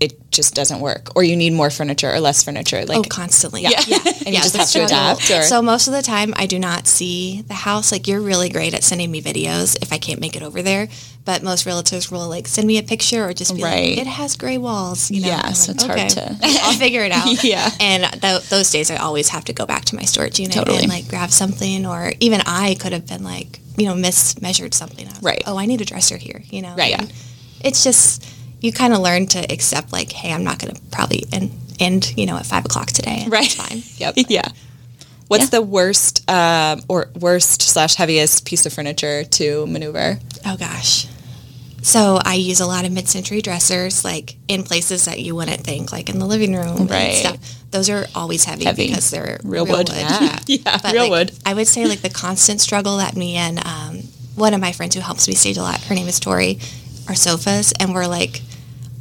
it 0.04 0.32
just 0.32 0.54
doesn't 0.56 0.80
work, 0.80 1.16
or 1.16 1.24
you 1.24 1.36
need 1.36 1.54
more 1.54 1.70
furniture 1.70 2.12
or 2.14 2.20
less 2.20 2.44
furniture? 2.44 2.86
Like, 2.86 2.98
oh, 2.98 3.04
constantly. 3.04 3.62
Yeah. 3.62 3.82
Yeah. 3.88 3.98
And 4.26 4.34
you 4.34 4.42
just 4.42 4.56
have 4.56 4.70
to 4.70 4.86
adapt, 4.86 5.30
or- 5.32 5.42
So 5.44 5.62
most 5.62 5.88
of 5.88 5.94
the 5.94 6.02
time 6.02 6.34
I 6.38 6.46
do 6.46 6.58
not 6.58 6.88
see 6.88 7.42
the 7.42 7.54
house. 7.54 7.92
Like 7.92 8.08
you're 8.08 8.22
really 8.22 8.48
great 8.50 8.74
at 8.74 8.82
sending 8.84 9.12
me 9.12 9.22
videos 9.22 9.78
if 9.82 9.92
I 9.92 9.98
can't 9.98 10.22
make 10.22 10.36
it 10.38 10.44
over 10.44 10.62
there. 10.62 10.88
But 11.26 11.44
most 11.44 11.66
realtors 11.66 12.10
will 12.12 12.30
like 12.30 12.48
send 12.48 12.66
me 12.68 12.78
a 12.78 12.84
picture 12.84 13.24
or 13.26 13.34
just 13.34 13.54
be 13.56 13.62
Right. 13.64 13.90
like, 13.98 13.98
it 14.00 14.08
has 14.08 14.38
gray 14.38 14.58
walls. 14.58 15.12
You 15.12 15.22
know? 15.22 15.28
Yes, 15.28 15.68
I'm 15.68 15.76
it's 15.76 15.86
like, 15.88 15.98
hard 16.00 16.10
to- 16.12 16.38
I'll 16.64 16.74
figure 16.78 17.04
it 17.04 17.12
out. 17.20 17.44
Yeah. 17.44 17.70
And 17.82 18.22
th- 18.22 18.50
those 18.50 18.72
days 18.72 18.90
I 18.92 18.96
always 18.98 19.30
have 19.30 19.44
to 19.46 19.54
go 19.54 19.66
back 19.66 19.84
to 19.86 19.96
my 19.96 20.04
storage 20.04 20.40
unit 20.40 20.56
Totally. 20.56 20.80
and 20.84 20.90
like 20.90 21.08
grab 21.10 21.32
something 21.32 21.86
or 21.86 22.12
even 22.22 22.42
I 22.46 22.76
could 22.80 22.94
have 22.94 23.06
been 23.08 23.24
like, 23.24 23.60
you 23.78 23.88
know, 23.88 23.94
mismeasured 23.96 24.74
something. 24.74 25.08
Right. 25.22 25.38
Like, 25.38 25.44
oh, 25.48 25.58
I 25.58 25.66
need 25.66 25.82
a 25.82 25.86
dresser 25.86 26.18
here, 26.18 26.42
you 26.50 26.62
know? 26.62 26.76
Right. 26.76 26.98
And 27.00 27.12
it's 27.62 27.84
just, 27.84 28.26
you 28.64 28.72
kind 28.72 28.94
of 28.94 29.00
learn 29.00 29.28
to 29.28 29.40
accept 29.52 29.92
like, 29.94 30.12
hey, 30.12 30.34
I'm 30.34 30.44
not 30.44 30.58
going 30.58 30.74
to 30.74 30.82
probably, 30.92 31.26
and 31.32 31.52
end, 31.80 32.14
you 32.18 32.26
know, 32.26 32.38
at 32.38 32.46
five 32.46 32.66
o'clock 32.66 32.88
today. 32.88 33.26
Right. 33.28 33.46
It's 33.46 33.56
fine. 33.56 33.84
Yep. 33.98 34.14
yeah. 34.30 34.48
What's 35.28 35.44
Yeah. 35.46 35.50
the 35.52 35.62
worst 35.62 36.30
um, 36.30 36.82
or 36.88 37.10
worst 37.20 37.62
slash 37.62 37.96
heaviest 37.96 38.46
piece 38.46 38.66
of 38.66 38.74
furniture 38.74 39.24
to 39.24 39.66
maneuver? 39.68 40.18
Oh 40.46 40.58
gosh. 40.58 41.08
So 41.82 42.20
I 42.24 42.36
use 42.36 42.62
a 42.62 42.66
lot 42.66 42.86
of 42.86 42.92
mid-century 42.94 43.42
dressers, 43.42 44.06
like 44.06 44.36
in 44.48 44.64
places 44.64 45.04
that 45.06 45.20
you 45.20 45.36
wouldn't 45.36 45.62
think, 45.62 45.92
like 45.92 46.10
in 46.10 46.18
the 46.18 46.26
living 46.26 46.54
room 46.56 46.88
Right. 46.88 46.96
and 46.96 47.18
stuff. 47.18 47.56
Those 47.72 47.90
are 47.90 48.06
always 48.16 48.46
heavy, 48.46 48.64
Heavy. 48.64 48.88
because 48.88 49.10
they're 49.12 49.40
Real 49.44 49.66
wood. 49.66 49.90
Yeah, 49.90 50.40
Yeah, 50.48 50.78
But, 50.82 50.94
real 50.94 51.10
like, 51.10 51.12
wood. 51.12 51.32
I 51.46 51.54
would 51.54 51.68
say 51.68 51.86
like 51.86 52.00
the 52.02 52.10
constant 52.10 52.62
struggle 52.62 52.98
that 52.98 53.18
me 53.18 53.36
and 53.36 53.60
um, 53.66 53.98
one 54.36 54.54
of 54.54 54.62
my 54.62 54.72
friends 54.72 54.96
who 54.96 55.02
helps 55.02 55.28
me 55.28 55.34
stage 55.36 55.58
a 55.58 55.62
lot, 55.62 55.82
her 55.82 55.96
name 55.96 56.08
is 56.08 56.20
Tori, 56.22 56.60
are 57.10 57.16
sofas, 57.16 57.74
and 57.80 57.94
we're 57.94 58.08
like 58.08 58.42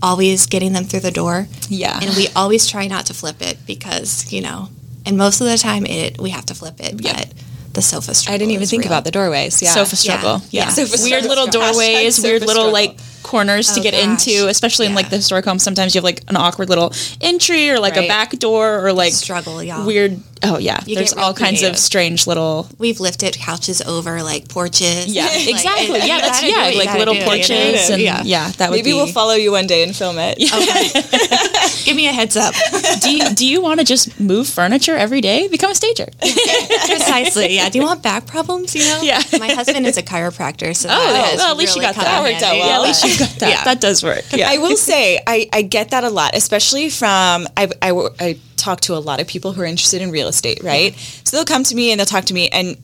always 0.02 0.46
getting 0.46 0.72
them 0.72 0.84
through 0.84 1.00
the 1.00 1.10
door. 1.12 1.46
Yeah. 1.68 1.98
and 2.02 2.14
we 2.16 2.28
always 2.36 2.66
try 2.66 2.86
not 2.88 3.06
to 3.06 3.14
flip 3.14 3.36
it 3.40 3.58
because 3.66 4.32
you 4.32 4.40
know, 4.42 4.68
and 5.06 5.16
most 5.16 5.40
of 5.40 5.46
the 5.46 5.56
time 5.56 5.86
it 5.86 6.18
we 6.20 6.30
have 6.30 6.46
to 6.46 6.54
flip 6.54 6.74
it, 6.80 7.00
but 7.02 7.32
the 7.72 7.80
sofa 7.82 8.12
struggle. 8.14 8.34
I 8.34 8.38
didn't 8.38 8.50
even 8.50 8.64
is 8.64 8.70
think 8.70 8.82
real. 8.82 8.92
about 8.92 9.04
the 9.04 9.10
doorways. 9.10 9.62
Yeah. 9.62 9.70
Sofa 9.70 9.96
struggle. 9.96 10.42
Yeah. 10.50 10.64
Yeah. 10.64 10.68
Sofa 10.68 11.02
weird 11.02 11.24
struggle. 11.24 11.28
little 11.28 11.46
doorways, 11.46 12.18
Hashtag 12.18 12.22
weird 12.24 12.40
little 12.42 12.54
struggle. 12.70 12.72
like 12.72 12.98
corners 13.22 13.72
to 13.72 13.80
Oh, 13.80 13.82
get 13.82 13.94
gosh. 13.94 14.26
into, 14.28 14.48
especially 14.48 14.86
in 14.86 14.94
like 14.94 15.08
the 15.08 15.16
historic 15.16 15.44
homes. 15.46 15.62
Sometimes 15.62 15.94
you 15.94 16.00
have 16.00 16.04
like 16.04 16.20
an 16.28 16.36
awkward 16.36 16.68
little 16.68 16.92
entry 17.22 17.70
or 17.70 17.78
like 17.80 17.96
a 17.96 18.06
back 18.08 18.32
door 18.38 18.84
or 18.84 18.92
like 18.92 19.12
Struggle, 19.14 19.62
y'all. 19.62 19.86
weird. 19.86 20.20
Oh 20.44 20.58
yeah, 20.58 20.80
You 20.86 20.96
there's 20.96 21.10
get 21.10 21.16
real 21.18 21.26
all 21.26 21.34
kinds 21.34 21.62
of 21.62 21.76
strange 21.78 22.26
little. 22.26 22.68
We've 22.78 22.98
lifted 23.00 23.36
couches 23.38 23.80
over 23.82 24.22
like 24.22 24.48
porches. 24.48 25.06
Yeah, 25.06 25.24
Like, 25.26 25.48
exactly. 25.48 25.98
it- 26.00 26.06
yeah, 26.06 26.16
you 26.16 26.20
that's 26.22 26.40
gotta 26.40 26.46
do 26.46 26.52
yeah, 26.52 26.78
like 26.78 26.84
gotta 26.86 26.98
little 26.98 27.14
do, 27.14 27.20
you 27.20 27.26
porches 27.26 27.88
know? 27.88 27.94
and 27.94 28.02
yeah. 28.02 28.22
yeah, 28.24 28.50
that 28.58 28.70
would 28.70 28.76
Maybe 28.76 28.90
be. 28.90 28.94
we'll 28.94 29.06
follow 29.06 29.34
you 29.34 29.52
one 29.52 29.66
day 29.66 29.82
and 29.84 29.94
film 29.94 30.16
it. 30.18 30.38
Give 31.84 31.96
me 31.96 32.08
a 32.08 32.12
heads 32.12 32.36
up. 32.36 32.54
do 33.00 33.10
you, 33.16 33.28
do 33.34 33.46
you 33.46 33.60
want 33.62 33.80
to 33.80 33.84
just 33.86 34.18
move 34.20 34.48
furniture 34.48 34.96
every 34.96 35.20
day? 35.20 35.48
Become 35.48 35.70
a 35.72 35.74
stager. 35.74 36.06
Precisely. 36.20 37.54
Yeah. 37.54 37.68
Do 37.68 37.78
you 37.78 37.84
want 37.84 38.02
back 38.02 38.26
problems? 38.26 38.74
You 38.74 38.82
know. 38.84 39.00
Yeah. 39.02 39.20
My 39.38 39.52
husband 39.52 39.86
is 39.86 39.96
a 39.96 40.02
chiropractor, 40.02 40.74
so 40.76 40.88
Oh, 40.90 41.12
that 41.12 41.34
well, 41.36 41.50
at 41.50 41.56
least 41.56 41.76
you 41.76 41.82
got 41.82 41.94
that. 41.96 42.04
That 42.04 42.22
worked 42.22 42.42
out 42.42 42.52
well. 42.56 42.68
yeah, 42.68 42.76
at 42.76 42.82
least 42.82 43.04
you 43.04 43.18
got 43.18 43.38
that. 43.40 43.48
Yeah. 43.50 43.64
That 43.64 43.80
does 43.80 44.02
work. 44.02 44.24
Yeah. 44.32 44.50
I 44.50 44.58
will 44.58 44.76
say 44.76 45.20
I, 45.26 45.48
I 45.52 45.62
get 45.62 45.90
that 45.90 46.04
a 46.04 46.10
lot, 46.10 46.34
especially 46.34 46.90
from 46.90 47.46
I, 47.56 47.68
I, 47.80 48.08
I 48.20 48.38
talk 48.62 48.80
to 48.82 48.94
a 48.94 49.02
lot 49.10 49.20
of 49.20 49.26
people 49.26 49.52
who 49.52 49.60
are 49.62 49.64
interested 49.74 50.00
in 50.02 50.10
real 50.10 50.28
estate, 50.28 50.62
right? 50.62 50.94
So 51.24 51.36
they'll 51.36 51.44
come 51.44 51.64
to 51.64 51.74
me 51.74 51.90
and 51.90 51.98
they'll 51.98 52.06
talk 52.06 52.24
to 52.26 52.34
me, 52.34 52.48
and 52.48 52.76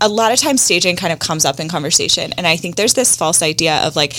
a 0.00 0.08
lot 0.08 0.32
of 0.32 0.38
times 0.38 0.60
staging 0.62 0.96
kind 0.96 1.12
of 1.12 1.18
comes 1.18 1.44
up 1.44 1.60
in 1.60 1.68
conversation, 1.68 2.32
and 2.36 2.46
I 2.46 2.56
think 2.56 2.76
there's 2.76 2.94
this 2.94 3.16
false 3.16 3.42
idea 3.42 3.76
of 3.86 3.96
like 3.96 4.14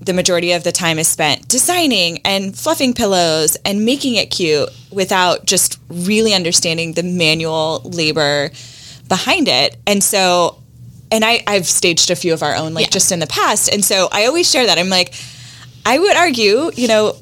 the 0.00 0.12
majority 0.12 0.52
of 0.52 0.64
the 0.64 0.72
time 0.72 0.98
is 0.98 1.08
spent 1.08 1.48
designing 1.48 2.20
and 2.24 2.54
fluffing 2.56 2.92
pillows 2.92 3.56
and 3.64 3.84
making 3.86 4.16
it 4.16 4.26
cute 4.30 4.68
without 4.90 5.46
just 5.46 5.78
really 5.88 6.34
understanding 6.34 6.92
the 6.92 7.02
manual 7.02 7.80
labor 7.84 8.50
behind 9.08 9.48
it, 9.48 9.76
and 9.86 10.02
so. 10.02 10.58
And 11.12 11.24
I, 11.24 11.44
I've 11.46 11.66
staged 11.66 12.10
a 12.10 12.16
few 12.16 12.32
of 12.32 12.42
our 12.42 12.56
own, 12.56 12.74
like 12.74 12.86
Yeah. 12.86 12.90
just 12.90 13.12
in 13.12 13.20
the 13.20 13.26
past. 13.28 13.72
And 13.72 13.84
so 13.84 14.08
I 14.10 14.24
always 14.26 14.50
share 14.50 14.66
that. 14.66 14.78
I'm 14.78 14.88
like, 14.88 15.14
I 15.86 15.96
would 15.96 16.16
argue, 16.16 16.72
you 16.74 16.88
know, 16.88 17.14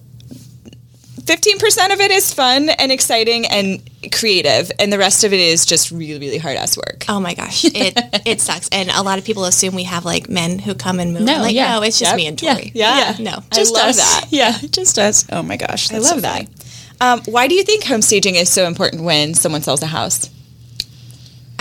15% 1.24 1.92
of 1.92 2.00
it 2.00 2.10
is 2.10 2.34
fun 2.34 2.68
and 2.68 2.90
exciting 2.90 3.46
and 3.46 3.80
creative, 4.12 4.72
and 4.78 4.92
the 4.92 4.98
rest 4.98 5.22
of 5.24 5.32
it 5.32 5.38
is 5.40 5.64
just 5.64 5.90
really, 5.90 6.18
really 6.18 6.38
hard 6.38 6.56
ass 6.56 6.76
work. 6.76 7.04
Oh 7.08 7.20
my 7.20 7.34
gosh, 7.34 7.64
it 7.66 7.94
it 8.26 8.40
sucks, 8.40 8.68
and 8.70 8.90
a 8.90 9.02
lot 9.02 9.18
of 9.18 9.24
people 9.24 9.44
assume 9.44 9.74
we 9.74 9.84
have 9.84 10.04
like 10.04 10.28
men 10.28 10.58
who 10.58 10.74
come 10.74 10.98
and 11.00 11.12
move. 11.12 11.22
No, 11.22 11.34
I'm 11.34 11.40
like 11.42 11.54
yeah. 11.54 11.74
no, 11.76 11.82
it's 11.82 11.98
just 11.98 12.10
Yep. 12.10 12.16
me 12.16 12.26
and 12.26 12.42
Yeah. 12.42 12.54
Tori. 12.54 12.72
Yeah. 12.74 13.16
no, 13.20 13.30
I 13.52 13.62
love 13.62 13.88
us. 13.90 13.96
that. 13.98 14.26
Yeah, 14.30 14.58
just 14.70 14.98
us. 14.98 15.26
Oh 15.30 15.42
my 15.42 15.56
gosh, 15.56 15.92
I 15.92 15.98
love 15.98 16.06
so 16.06 16.20
that. 16.20 16.46
Um, 17.00 17.20
why 17.26 17.48
do 17.48 17.54
you 17.54 17.62
think 17.64 17.84
home 17.84 18.02
staging 18.02 18.34
is 18.36 18.50
so 18.50 18.66
important 18.66 19.02
when 19.04 19.34
someone 19.34 19.62
sells 19.62 19.82
a 19.82 19.86
house? 19.86 20.28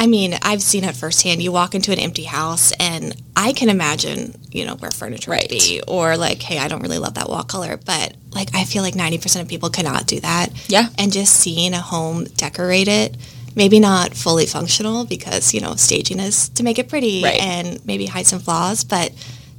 I 0.01 0.07
mean, 0.07 0.35
I've 0.41 0.63
seen 0.63 0.83
it 0.83 0.95
firsthand. 0.95 1.43
You 1.43 1.51
walk 1.51 1.75
into 1.75 1.91
an 1.91 1.99
empty 1.99 2.23
house, 2.23 2.71
and 2.79 3.15
I 3.35 3.53
can 3.53 3.69
imagine, 3.69 4.33
you 4.51 4.65
know, 4.65 4.73
where 4.75 4.89
furniture 4.89 5.29
Right. 5.29 5.43
would 5.43 5.49
be, 5.49 5.81
or 5.87 6.17
like, 6.17 6.41
hey, 6.41 6.57
I 6.57 6.67
don't 6.67 6.81
really 6.81 6.97
love 6.97 7.13
that 7.13 7.29
wall 7.29 7.43
color, 7.43 7.77
but 7.85 8.15
like, 8.33 8.49
I 8.55 8.63
feel 8.63 8.81
like 8.81 8.95
ninety 8.95 9.19
percent 9.19 9.43
of 9.43 9.47
people 9.49 9.69
cannot 9.69 10.07
do 10.07 10.19
that. 10.21 10.49
Yeah. 10.67 10.87
and 10.97 11.13
just 11.13 11.33
seeing 11.35 11.73
a 11.75 11.79
home 11.81 12.23
decorated, 12.35 13.17
maybe 13.55 13.79
not 13.79 14.15
fully 14.15 14.47
functional 14.47 15.05
because 15.05 15.53
you 15.53 15.61
know 15.61 15.75
staging 15.75 16.19
is 16.19 16.49
to 16.49 16.63
make 16.63 16.79
it 16.79 16.89
pretty 16.89 17.21
Right. 17.23 17.39
and 17.39 17.79
maybe 17.85 18.07
hide 18.07 18.25
some 18.25 18.39
flaws, 18.39 18.83
but 18.83 19.11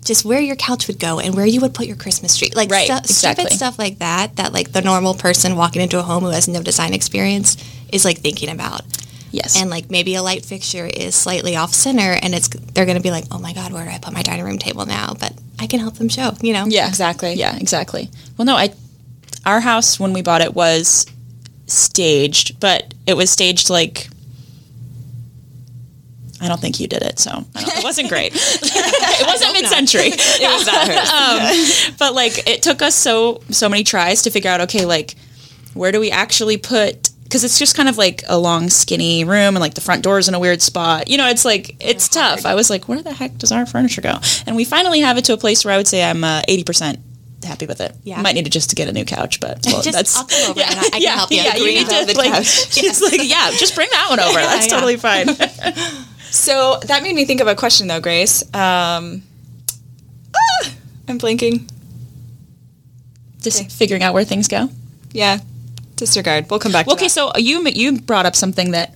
just 0.04 0.24
where 0.24 0.40
your 0.40 0.56
couch 0.56 0.88
would 0.88 0.98
go 0.98 1.20
and 1.20 1.36
where 1.36 1.46
you 1.46 1.60
would 1.60 1.72
put 1.74 1.86
your 1.86 1.94
Christmas 1.96 2.36
tree, 2.36 2.50
like 2.56 2.68
Right, 2.68 2.86
stu- 2.86 2.96
exactly. 2.98 3.44
stupid 3.44 3.56
stuff 3.56 3.78
like 3.78 4.00
that. 4.00 4.34
That 4.34 4.52
like 4.52 4.72
the 4.72 4.82
normal 4.82 5.14
person 5.14 5.54
walking 5.54 5.82
into 5.82 6.00
a 6.00 6.02
home 6.02 6.24
who 6.24 6.30
has 6.30 6.48
no 6.48 6.60
design 6.64 6.92
experience 6.94 7.56
is 7.92 8.04
like 8.04 8.18
thinking 8.18 8.48
about 8.48 8.82
Yes. 9.32 9.60
and 9.60 9.70
like 9.70 9.90
maybe 9.90 10.14
a 10.14 10.22
light 10.22 10.44
fixture 10.44 10.86
is 10.86 11.14
slightly 11.14 11.56
off 11.56 11.72
center 11.74 12.12
and 12.22 12.34
it's 12.34 12.48
they're 12.48 12.84
going 12.86 12.98
to 12.98 13.02
be 13.02 13.10
like 13.10 13.24
oh 13.30 13.38
my 13.38 13.52
god 13.54 13.72
where 13.72 13.84
do 13.84 13.90
i 13.90 13.98
put 13.98 14.12
my 14.12 14.22
dining 14.22 14.44
room 14.44 14.58
table 14.58 14.84
now 14.86 15.14
but 15.18 15.32
i 15.58 15.66
can 15.66 15.80
help 15.80 15.94
them 15.94 16.08
show 16.08 16.32
you 16.42 16.52
know 16.52 16.66
Yeah, 16.66 16.86
Exactly. 16.88 17.34
Yeah, 17.34 17.56
exactly. 17.56 18.10
Well, 18.36 18.44
no, 18.44 18.56
I 18.56 18.74
our 19.44 19.60
house 19.60 19.98
when 19.98 20.12
we 20.12 20.22
bought 20.22 20.40
it 20.42 20.54
was 20.54 21.06
staged, 21.66 22.60
but 22.60 22.94
it 23.06 23.14
was 23.16 23.30
staged 23.30 23.70
like 23.70 24.08
I 26.40 26.48
don't 26.48 26.60
think 26.60 26.80
you 26.80 26.88
did 26.88 27.02
it, 27.02 27.20
so 27.20 27.44
it 27.54 27.84
wasn't 27.84 28.08
great. 28.08 28.32
it 28.34 29.26
wasn't 29.26 29.52
mid-century, 29.52 30.08
It 30.12 30.58
was 30.58 30.66
not 30.66 30.88
hers. 30.88 31.88
um, 31.90 31.94
but 31.98 32.14
like 32.14 32.48
it 32.48 32.62
took 32.62 32.82
us 32.82 32.96
so 32.96 33.42
so 33.50 33.68
many 33.68 33.84
tries 33.84 34.22
to 34.22 34.30
figure 34.30 34.50
out. 34.50 34.60
Okay, 34.62 34.84
like 34.84 35.14
where 35.74 35.92
do 35.92 36.00
we 36.00 36.10
actually 36.10 36.56
put? 36.56 37.10
Because 37.32 37.44
it's 37.44 37.58
just 37.58 37.74
kind 37.74 37.88
of 37.88 37.96
like 37.96 38.22
a 38.28 38.36
long, 38.38 38.68
skinny 38.68 39.24
room, 39.24 39.56
and 39.56 39.58
like 39.60 39.72
the 39.72 39.80
front 39.80 40.02
door's 40.02 40.28
in 40.28 40.34
a 40.34 40.38
weird 40.38 40.60
spot. 40.60 41.08
You 41.08 41.16
know, 41.16 41.28
it's 41.28 41.46
like 41.46 41.82
it's 41.82 42.06
tough. 42.06 42.44
I 42.44 42.54
was 42.54 42.68
like, 42.68 42.88
where 42.88 43.00
the 43.00 43.10
heck 43.14 43.38
does 43.38 43.50
our 43.52 43.64
furniture 43.64 44.02
go? 44.02 44.18
And 44.46 44.54
we 44.54 44.66
finally 44.66 45.00
have 45.00 45.16
it 45.16 45.24
to 45.24 45.32
a 45.32 45.38
place 45.38 45.64
where 45.64 45.72
I 45.72 45.78
would 45.78 45.88
say 45.88 46.04
I'm 46.04 46.22
uh, 46.22 46.42
eighty 46.46 46.62
percent 46.62 46.98
happy 47.42 47.64
with 47.64 47.80
it. 47.80 47.96
Yeah. 48.04 48.20
might 48.20 48.34
need 48.34 48.44
to 48.44 48.50
just 48.50 48.68
to 48.68 48.76
get 48.76 48.88
a 48.88 48.92
new 48.92 49.06
couch, 49.06 49.40
but 49.40 49.60
well, 49.64 49.80
Just- 49.80 49.96
that's 49.96 50.14
I'll 50.16 50.26
come 50.26 50.50
over 50.50 50.60
and 50.60 50.78
I- 50.78 50.82
I 50.92 51.00
can 51.00 51.16
help 51.16 51.30
you. 51.30 51.38
Yeah, 51.38 51.56
you 51.56 51.64
need 51.64 51.86
to 51.86 51.90
velvet 51.90 52.16
like, 52.18 52.32
couch. 52.32 52.70
just 52.70 53.00
like 53.02 53.20
yeah, 53.24 53.50
just 53.52 53.74
bring 53.74 53.88
that 53.92 54.08
one 54.10 54.20
over. 54.28 54.38
that's 54.38 54.66
yeah. 54.66 54.74
totally 54.74 54.96
fine. 54.98 55.28
So 56.32 56.78
that 56.86 57.02
made 57.02 57.14
me 57.14 57.26
think 57.26 57.42
of 57.42 57.46
a 57.46 57.54
question, 57.54 57.88
though, 57.88 58.00
Grace. 58.00 58.42
Um, 58.54 59.22
ah, 60.34 60.70
I'm 61.06 61.18
blinking. 61.18 61.68
just 63.42 63.70
figuring 63.70 64.02
out 64.02 64.14
where 64.14 64.24
things 64.24 64.48
go. 64.48 64.70
Yeah, 65.12 65.40
disregard. 66.06 66.50
We'll 66.50 66.58
come 66.60 66.72
back 66.72 66.86
to 66.86 66.92
Okay, 66.92 67.06
that. 67.06 67.10
so 67.10 67.32
you 67.36 67.66
you 67.68 68.00
brought 68.00 68.26
up 68.26 68.34
something 68.36 68.72
that 68.72 68.94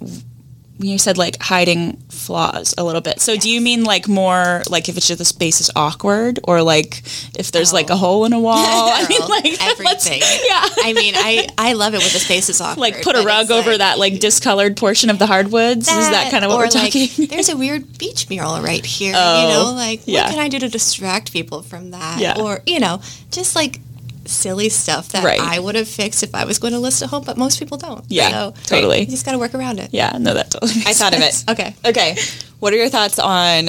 you 0.78 0.98
said 0.98 1.16
like 1.16 1.40
hiding 1.40 1.96
flaws 2.10 2.74
a 2.76 2.84
little 2.84 3.00
bit. 3.00 3.18
So 3.20 3.34
do 3.36 3.48
you 3.48 3.62
mean 3.62 3.84
like 3.84 4.08
more 4.08 4.62
like 4.68 4.90
if 4.90 4.96
it's 4.98 5.06
just 5.08 5.18
the 5.18 5.24
space 5.24 5.60
is 5.62 5.70
awkward, 5.74 6.38
or 6.44 6.60
like 6.60 6.98
if 7.38 7.50
there's 7.50 7.72
like 7.72 7.88
a 7.88 7.94
oh. 7.94 7.96
hole 7.96 8.24
in 8.26 8.34
a 8.34 8.40
wall? 8.40 8.56
I 8.58 9.06
mean, 9.08 9.20
like 9.26 9.62
everything 9.72 10.20
yeah. 10.20 10.66
i 10.84 10.92
mean 10.92 11.14
i 11.16 11.46
i 11.58 11.72
love 11.72 11.94
it 11.94 11.98
when 11.98 12.12
the 12.12 12.18
space 12.18 12.48
is 12.48 12.60
awkward 12.64 12.78
Like 12.80 13.02
put 13.02 13.16
a 13.16 13.22
rug 13.22 13.50
over 13.50 13.70
like 13.70 13.78
that 13.78 13.98
like 13.98 14.20
discolored 14.20 14.76
portion 14.76 15.08
of 15.10 15.18
the 15.18 15.26
hardwoods. 15.26 15.88
is 15.88 16.10
that 16.10 16.30
kind 16.30 16.44
of 16.44 16.50
what 16.50 16.58
we're 16.58 16.64
like, 16.80 16.92
talking? 16.92 17.26
there's 17.28 17.48
a 17.48 17.56
weird 17.56 17.98
beach 17.98 18.28
mural 18.28 18.60
right 18.60 18.84
here 18.84 19.14
Oh, 19.16 19.42
you 19.42 19.48
know 19.48 19.70
oh, 19.70 19.74
like 19.74 20.00
yeah. 20.06 20.24
what 20.24 20.30
can 20.32 20.40
i 20.40 20.48
do 20.48 20.58
to 20.58 20.68
distract 20.68 21.32
people 21.32 21.62
from 21.62 21.92
that 21.92 22.20
Yeah. 22.20 22.34
or 22.40 22.60
you 22.66 22.80
know 22.80 23.00
just 23.30 23.54
like 23.56 23.80
silly 24.28 24.68
stuff 24.68 25.08
that 25.10 25.24
Right. 25.24 25.40
i 25.40 25.58
would 25.58 25.74
have 25.74 25.88
fixed 25.88 26.22
if 26.22 26.34
i 26.34 26.44
was 26.44 26.58
going 26.58 26.72
to 26.72 26.78
list 26.78 27.02
a 27.02 27.06
home 27.06 27.24
but 27.24 27.36
most 27.36 27.58
people 27.58 27.78
don't 27.78 28.04
Yeah, 28.08 28.30
so 28.30 28.54
totally. 28.64 29.00
you 29.00 29.06
just 29.06 29.24
got 29.24 29.32
to 29.32 29.38
work 29.38 29.54
around 29.54 29.78
it 29.78 29.90
yeah, 29.92 30.16
no, 30.18 30.34
that 30.34 30.50
totally. 30.50 30.74
Makes 30.74 30.86
I 30.86 30.92
thought 30.92 31.14
of 31.14 31.20
it. 31.22 31.44
okay 31.50 31.74
Okay, 31.84 32.16
what 32.60 32.72
are 32.72 32.76
your 32.76 32.88
thoughts 32.88 33.18
on? 33.18 33.68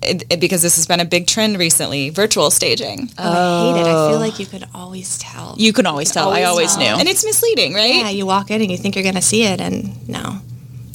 It, 0.00 0.22
it- 0.30 0.40
because 0.40 0.62
this 0.62 0.76
has 0.76 0.86
been 0.86 1.00
a 1.00 1.04
big 1.04 1.26
trend 1.26 1.58
recently, 1.58 2.10
virtual 2.10 2.50
staging. 2.50 3.10
oh, 3.18 3.24
i 3.24 3.74
hate 3.74 3.80
it 3.80 3.86
i 3.86 4.08
feel 4.08 4.16
oh. 4.16 4.18
like 4.20 4.38
you 4.38 4.46
can 4.46 4.64
always 4.74 5.18
tell 5.18 5.54
You 5.58 5.72
can 5.72 5.86
always 5.86 6.10
tell. 6.12 6.30
I 6.30 6.44
always 6.44 6.74
tell. 6.76 6.80
knew. 6.94 7.00
and 7.00 7.08
it's 7.08 7.24
misleading, 7.24 7.74
right? 7.74 7.94
yeah 7.96 8.08
you 8.10 8.24
walk 8.26 8.50
in 8.50 8.62
and 8.62 8.70
you 8.70 8.76
think 8.78 8.94
you're 8.94 9.02
going 9.02 9.16
to 9.16 9.22
see 9.22 9.42
it 9.44 9.60
and 9.60 10.08
no 10.08 10.38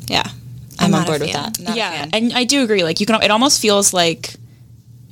Yeah, 0.07 0.23
I'm 0.79 0.93
I'm, 0.93 1.01
on 1.01 1.05
board 1.05 1.21
with 1.21 1.33
that. 1.33 1.59
Not 1.59 1.75
yeah, 1.77 2.07
and 2.13 2.33
I 2.33 2.43
do 2.45 2.63
agree. 2.63 2.83
Like 2.83 2.99
you 2.99 3.05
can, 3.05 3.21
it 3.21 3.31
almost 3.31 3.61
feels 3.61 3.93
like, 3.93 4.35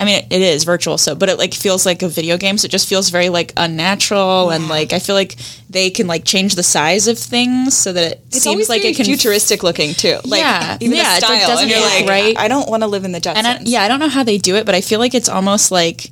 I 0.02 0.06
mean, 0.06 0.16
it, 0.16 0.34
it 0.34 0.42
is 0.42 0.64
virtual, 0.64 0.98
so 0.98 1.14
but 1.14 1.30
it 1.30 1.38
like 1.38 1.54
feels 1.54 1.86
like 1.86 2.02
a 2.02 2.10
video 2.10 2.36
game. 2.38 2.58
So 2.58 2.66
it 2.66 2.72
just 2.72 2.90
feels 2.90 3.10
very 3.10 3.30
like 3.30 3.54
unnatural, 3.56 4.50
and 4.50 4.68
like 4.68 4.94
I 4.94 5.00
feel 5.00 5.16
like 5.16 5.36
they 5.70 5.90
can 5.92 6.08
like 6.08 6.26
change 6.26 6.56
the 6.56 6.64
size 6.64 7.08
of 7.08 7.20
things 7.20 7.78
so 7.78 7.94
that 7.94 8.14
it 8.14 8.24
It's 8.30 8.42
seems 8.42 8.68
like 8.68 8.84
it 8.84 8.96
can. 8.96 9.06
futuristic 9.06 9.62
looking 9.64 9.94
too. 9.94 10.18
Like 10.26 10.42
Yeah. 10.42 10.78
even 10.82 10.98
Yeah, 10.98 11.20
the 11.20 11.26
it, 11.28 11.48
doesn't 11.48 11.72
and 11.72 11.82
look 11.82 11.92
like, 12.00 12.10
right. 12.10 12.38
I 12.38 12.48
don't 12.48 12.68
want 12.70 12.82
to 12.84 12.88
live 12.88 13.06
in 13.06 13.12
the 13.12 13.22
Jetsons. 13.22 13.36
and 13.38 13.48
I, 13.48 13.60
yeah, 13.64 13.84
I 13.84 13.88
don't 13.88 14.00
know 14.00 14.10
how 14.10 14.24
they 14.24 14.38
do 14.40 14.56
it, 14.56 14.66
but 14.66 14.74
I 14.74 14.82
feel 14.82 15.00
like 15.00 15.14
it's 15.14 15.30
almost 15.30 15.72
like 15.72 16.10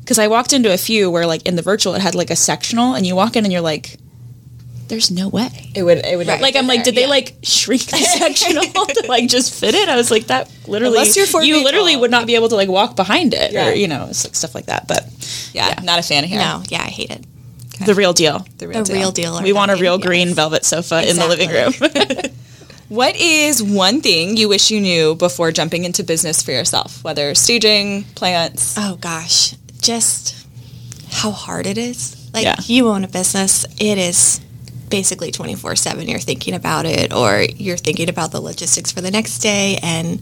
because 0.00 0.18
I 0.18 0.26
walked 0.26 0.52
into 0.52 0.72
a 0.72 0.78
few 0.78 1.10
where 1.10 1.26
like 1.26 1.42
in 1.46 1.54
the 1.54 1.62
virtual 1.62 1.94
it 1.94 2.00
had 2.02 2.14
like 2.16 2.30
a 2.30 2.36
sectional, 2.36 2.94
and 2.94 3.06
you 3.06 3.14
walk 3.14 3.36
in 3.36 3.44
and 3.44 3.52
you're 3.52 3.62
like, 3.62 3.96
there's 4.88 5.10
no 5.10 5.28
way. 5.28 5.70
it 5.74 5.82
would. 5.82 5.98
It 6.04 6.16
would 6.16 6.26
Like 6.26 6.56
I'm 6.56 6.66
like, 6.66 6.82
did 6.84 6.94
they 6.94 7.06
like 7.06 7.36
shrink 7.42 7.82
the 7.86 7.96
sectional 8.18 8.64
to 8.86 9.04
like 9.08 9.28
just 9.28 9.54
fit 9.54 9.74
it? 9.74 9.88
I 9.88 9.96
was 9.96 10.10
like, 10.10 10.26
that 10.28 10.50
literally, 10.66 10.98
you're 11.14 11.26
four 11.26 11.42
you 11.42 11.62
literally 11.62 11.92
tall. 11.92 12.00
would 12.02 12.10
not 12.10 12.26
be 12.26 12.34
able 12.34 12.48
to 12.48 12.56
like 12.56 12.68
walk 12.68 12.96
behind 12.96 13.34
it 13.34 13.52
Yeah. 13.52 13.68
or 13.68 13.72
you 13.74 13.86
know 13.88 14.06
it's 14.10 14.24
like 14.24 14.34
stuff 14.34 14.54
like 14.54 14.66
that. 14.66 14.88
But 14.88 15.04
yeah, 15.52 15.78
not 15.82 15.98
a 15.98 16.02
fan 16.02 16.24
of 16.24 16.30
here. 16.30 16.40
no 16.40 16.62
yeah 16.68 16.82
i 16.82 16.88
hate 16.88 17.10
it 17.10 17.24
The 17.86 17.94
real 17.94 18.12
deal. 18.12 18.46
The 18.58 18.66
real 18.68 18.78
The 18.82 18.92
deal. 18.92 18.96
real 18.96 19.12
deal. 19.12 19.42
We 19.42 19.52
want 19.52 19.70
a 19.70 19.74
nothing, 19.74 19.82
real 19.82 19.98
yes. 19.98 20.06
green 20.06 20.34
velvet 20.34 20.64
sofa 20.64 21.08
in 21.08 21.16
the 21.16 21.26
living 21.28 21.50
room. 21.50 21.72
What 22.88 23.16
is 23.16 23.62
one 23.62 24.00
thing 24.00 24.38
you 24.38 24.48
wish 24.48 24.70
you 24.70 24.80
knew 24.80 25.14
before 25.14 25.52
jumping 25.52 25.84
into 25.84 26.02
business 26.02 26.42
for 26.42 26.52
yourself, 26.52 27.04
whether 27.04 27.34
staging, 27.34 28.04
plants? 28.14 28.76
Oh 28.78 28.96
gosh, 28.96 29.54
just 29.82 30.34
how 31.10 31.30
hard 31.30 31.66
it 31.66 31.76
is. 31.76 32.16
Like 32.32 32.44
Yeah. 32.44 32.56
you 32.64 32.88
own 32.88 33.04
a 33.04 33.08
business, 33.08 33.66
it 33.78 33.98
is 33.98 34.40
basically 34.90 35.30
24/7 35.32 36.08
you're 36.08 36.18
thinking 36.18 36.54
about 36.54 36.86
it 36.86 37.12
or 37.12 37.42
you're 37.56 37.76
thinking 37.76 38.08
about 38.08 38.30
the 38.32 38.40
logistics 38.40 38.90
for 38.92 39.00
the 39.00 39.10
next 39.10 39.38
day 39.38 39.78
and 39.82 40.20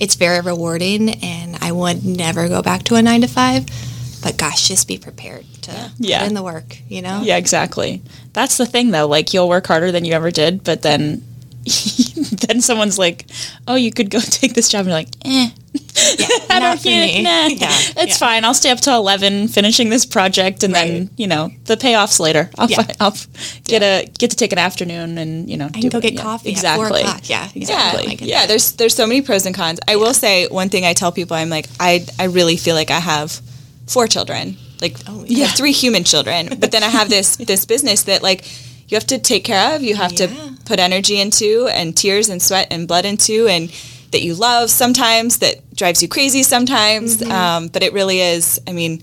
it's 0.00 0.14
very 0.16 0.40
rewarding 0.40 1.10
and 1.22 1.56
I 1.60 1.72
would 1.72 2.04
never 2.04 2.48
go 2.48 2.62
back 2.62 2.82
to 2.84 2.96
a 2.96 3.02
9 3.02 3.20
to 3.22 3.28
5. 3.28 3.66
But 4.22 4.36
gosh, 4.36 4.68
just 4.68 4.86
be 4.86 4.98
prepared 4.98 5.44
to 5.62 5.90
Yeah. 5.98 6.20
put 6.20 6.28
in 6.28 6.34
the 6.34 6.42
work, 6.42 6.78
you 6.88 7.02
know? 7.02 7.22
yeah, 7.24 7.36
exactly. 7.36 8.02
That's 8.32 8.56
the 8.56 8.66
thing 8.66 8.90
though. 8.90 9.06
Like 9.08 9.32
you'll 9.34 9.48
work 9.48 9.66
harder 9.66 9.90
than 9.92 10.04
you 10.04 10.12
ever 10.12 10.30
did, 10.30 10.62
but 10.64 10.82
then 10.82 11.22
then 12.48 12.60
someone's 12.60 12.98
like, 12.98 13.26
"Oh, 13.68 13.74
you 13.74 13.92
could 13.92 14.10
go 14.10 14.20
take 14.20 14.54
this 14.54 14.68
job." 14.68 14.80
And 14.80 14.88
you're 14.88 14.96
like, 14.96 15.08
"Eh." 15.24 15.50
Yeah, 15.74 16.26
I 16.50 16.58
not 16.58 16.60
don't 16.60 16.80
for 16.82 16.88
me. 16.88 17.22
Nah, 17.22 17.46
Yeah, 17.46 17.68
it's 17.70 17.96
yeah. 17.96 18.14
fine. 18.16 18.44
I'll 18.44 18.52
stay 18.54 18.70
up 18.70 18.80
till 18.80 18.96
eleven 18.96 19.48
finishing 19.48 19.88
this 19.88 20.04
project, 20.04 20.62
and 20.62 20.74
then 20.74 21.08
you 21.16 21.26
know 21.26 21.50
the 21.64 21.76
payoffs 21.76 22.20
later. 22.20 22.50
I'll, 22.58 22.68
Yeah. 22.70 22.82
fi- 22.82 22.94
I'll 23.00 23.16
get 23.64 23.82
a 23.82 24.06
get 24.18 24.30
to 24.30 24.36
take 24.36 24.52
an 24.52 24.58
afternoon 24.58 25.16
and 25.18 25.48
you 25.48 25.56
know 25.56 25.66
I 25.74 25.80
can 25.80 25.88
go 25.88 26.00
get 26.00 26.12
yeah, 26.14 26.22
coffee 26.22 26.50
exactly. 26.50 26.84
at 26.86 26.88
4 26.90 26.98
o'clock. 27.00 27.28
Yeah, 27.28 27.44
Yeah, 27.54 27.62
exactly. 27.62 28.06
Like, 28.06 28.20
yeah. 28.20 28.46
There's 28.46 28.72
there's 28.72 28.94
so 28.94 29.06
many 29.06 29.22
pros 29.22 29.46
and 29.46 29.54
cons. 29.54 29.80
I 29.88 29.96
will 29.96 30.14
say 30.14 30.46
one 30.48 30.68
thing. 30.68 30.84
I 30.84 30.92
tell 30.92 31.12
people, 31.12 31.36
I'm 31.36 31.48
like, 31.48 31.68
I 31.80 32.04
I 32.18 32.24
really 32.24 32.56
feel 32.58 32.74
like 32.74 32.90
I 32.90 33.00
have 33.00 33.40
four 33.86 34.06
children. 34.08 34.56
Like, 34.80 34.96
Oh, 35.08 35.24
yeah. 35.26 35.46
have 35.46 35.56
three 35.56 35.72
human 35.72 36.02
children, 36.04 36.48
but 36.58 36.70
then 36.72 36.82
I 36.82 36.88
have 36.88 37.08
this 37.08 37.36
this 37.36 37.64
business 37.66 38.02
that 38.04 38.22
like 38.22 38.44
you 38.92 38.96
have 38.96 39.06
to 39.08 39.18
take 39.18 39.42
care 39.44 39.74
of. 39.74 39.82
You 39.82 39.96
have 39.96 40.12
Yeah. 40.12 40.26
to 40.26 40.54
put 40.66 40.78
energy 40.78 41.20
into, 41.20 41.66
and 41.72 41.96
tears 41.96 42.28
and 42.28 42.40
sweat 42.42 42.68
and 42.70 42.86
blood 42.86 43.04
into, 43.04 43.48
and 43.48 43.72
that 44.12 44.22
you 44.22 44.34
love 44.34 44.70
sometimes 44.70 45.38
that 45.38 45.74
drives 45.74 46.02
you 46.02 46.08
crazy 46.08 46.42
sometimes. 46.42 47.16
Mm-hmm. 47.16 47.32
Um, 47.32 47.68
but 47.68 47.82
it 47.82 47.92
really 47.94 48.20
is. 48.20 48.60
I 48.66 48.72
mean, 48.72 49.02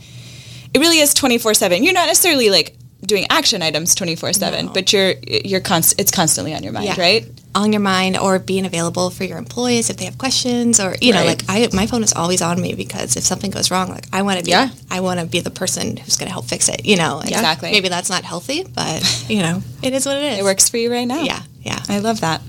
it 0.73 0.79
really 0.79 0.99
is 0.99 1.13
24 1.15 1.55
7 1.55 1.83
you're 1.83 1.93
not 1.93 2.05
necessarily 2.05 2.51
like 2.51 2.75
doing 3.03 3.25
action 3.31 3.63
items 3.63 3.95
24 3.95 4.33
7 4.33 4.65
No. 4.67 4.71
but 4.71 4.93
you're 4.93 5.15
you're 5.43 5.61
const- 5.61 5.95
it's 5.97 6.11
constantly 6.11 6.53
on 6.53 6.61
your 6.61 6.71
mind 6.73 6.85
Yeah. 6.85 6.99
right 7.01 7.25
on 7.55 7.73
your 7.73 7.81
mind 7.81 8.15
or 8.17 8.37
being 8.37 8.65
available 8.65 9.09
for 9.09 9.23
your 9.23 9.37
employees 9.39 9.89
if 9.89 9.97
they 9.97 10.05
have 10.05 10.17
questions 10.19 10.79
or 10.79 10.95
you 11.01 11.11
know 11.11 11.25
like 11.25 11.41
I 11.49 11.67
my 11.73 11.87
phone 11.87 12.03
is 12.03 12.13
always 12.13 12.41
on 12.43 12.61
me 12.61 12.75
because 12.75 13.15
if 13.15 13.23
something 13.23 13.49
goes 13.49 13.71
wrong 13.71 13.89
like 13.89 14.05
I 14.13 14.21
want 14.21 14.37
to 14.39 14.45
be 14.45 14.51
Yeah. 14.51 14.69
I 14.91 14.99
want 14.99 15.19
to 15.19 15.25
be 15.25 15.39
the 15.39 15.49
person 15.49 15.97
who's 15.97 16.15
going 16.15 16.27
to 16.27 16.31
help 16.31 16.45
fix 16.45 16.69
it 16.69 16.85
you 16.85 16.95
know? 16.95 17.19
And 17.19 17.29
Exactly. 17.31 17.71
maybe 17.71 17.89
that's 17.89 18.09
not 18.09 18.23
healthy 18.23 18.63
but 18.63 19.25
you 19.27 19.39
know 19.41 19.63
it 19.81 19.93
is 19.93 20.05
what 20.05 20.17
it 20.17 20.23
is. 20.23 20.39
It 20.39 20.43
works 20.43 20.69
for 20.69 20.77
you 20.77 20.91
right 20.91 21.05
now. 21.07 21.21
Yeah 21.23 21.41
yeah. 21.61 21.79
I 21.89 21.99
love 21.99 22.21
that. 22.21 22.41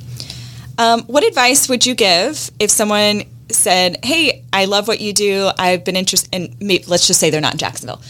Um, 0.79 1.03
what 1.05 1.25
advice 1.27 1.69
would 1.69 1.85
you 1.87 1.95
give 1.95 2.51
if 2.59 2.71
someone 2.71 3.23
said 3.51 4.05
hey 4.05 4.45
i 4.53 4.67
love 4.67 4.87
what 4.87 5.01
you 5.01 5.13
do. 5.13 5.51
I've 5.59 5.85
been 5.85 5.97
interested 5.97 6.33
in 6.35 6.57
maybe, 6.61 6.85
let's 6.87 7.07
just 7.07 7.19
say 7.21 7.31
they're 7.31 7.41
not 7.41 7.53
in 7.55 7.59
jacksonville. 7.59 8.03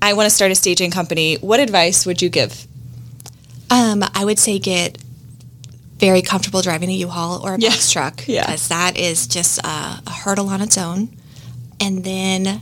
I 0.00 0.14
want 0.14 0.26
to 0.26 0.30
start 0.34 0.50
a 0.50 0.54
staging 0.54 0.90
company. 0.90 1.36
What 1.36 1.60
advice 1.60 2.06
would 2.06 2.22
you 2.22 2.30
give? 2.30 2.66
Um 3.70 4.02
I 4.14 4.24
would 4.24 4.38
say 4.38 4.58
get 4.58 4.98
very 6.02 6.20
comfortable 6.22 6.62
driving 6.62 6.90
a 6.90 6.94
U-Haul 7.06 7.40
or 7.46 7.54
a 7.54 7.58
Yeah. 7.60 7.70
box 7.70 7.90
truck 7.92 8.24
Yeah. 8.26 8.44
because 8.46 8.66
that 8.68 8.98
is 8.98 9.26
just 9.28 9.58
a, 9.64 10.02
a 10.04 10.10
hurdle 10.22 10.48
on 10.48 10.60
its 10.60 10.76
own 10.76 11.08
and 11.80 12.02
then 12.02 12.60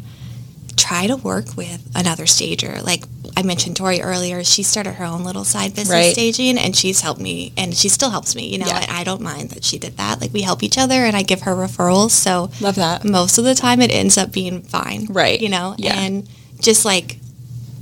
try 0.76 1.06
to 1.06 1.16
work 1.16 1.56
with 1.56 1.80
another 1.94 2.26
stager 2.26 2.74
like 2.82 3.02
I 3.36 3.42
mentioned 3.42 3.76
Tori 3.76 4.02
earlier. 4.02 4.42
She 4.44 4.62
started 4.62 4.94
her 4.94 5.04
own 5.06 5.22
little 5.24 5.44
side 5.44 5.70
business 5.74 5.94
Right. 5.94 6.12
staging, 6.12 6.58
and 6.58 6.74
she's 6.76 7.00
helped 7.00 7.20
me, 7.20 7.52
and 7.56 7.72
she 7.74 7.88
still 7.88 8.10
helps 8.10 8.34
me. 8.34 8.48
You 8.52 8.58
know, 8.58 8.66
Yeah. 8.66 8.80
and 8.82 8.90
I 8.90 9.04
don't 9.04 9.22
mind 9.22 9.50
that 9.50 9.64
she 9.64 9.78
did 9.78 9.96
that. 9.98 10.20
Like 10.20 10.32
we 10.34 10.42
help 10.42 10.62
each 10.64 10.76
other, 10.76 11.04
and 11.06 11.16
I 11.16 11.22
give 11.22 11.42
her 11.42 11.54
referrals. 11.54 12.10
So 12.10 12.50
Love 12.60 12.74
that. 12.74 13.04
most 13.04 13.38
of 13.38 13.44
the 13.44 13.54
time, 13.54 13.80
it 13.80 13.90
ends 13.92 14.18
up 14.18 14.32
being 14.32 14.60
fine. 14.62 15.06
Right. 15.08 15.40
You 15.40 15.48
know, 15.48 15.74
Yeah. 15.78 15.98
and 15.98 16.28
just 16.60 16.84
like 16.84 17.18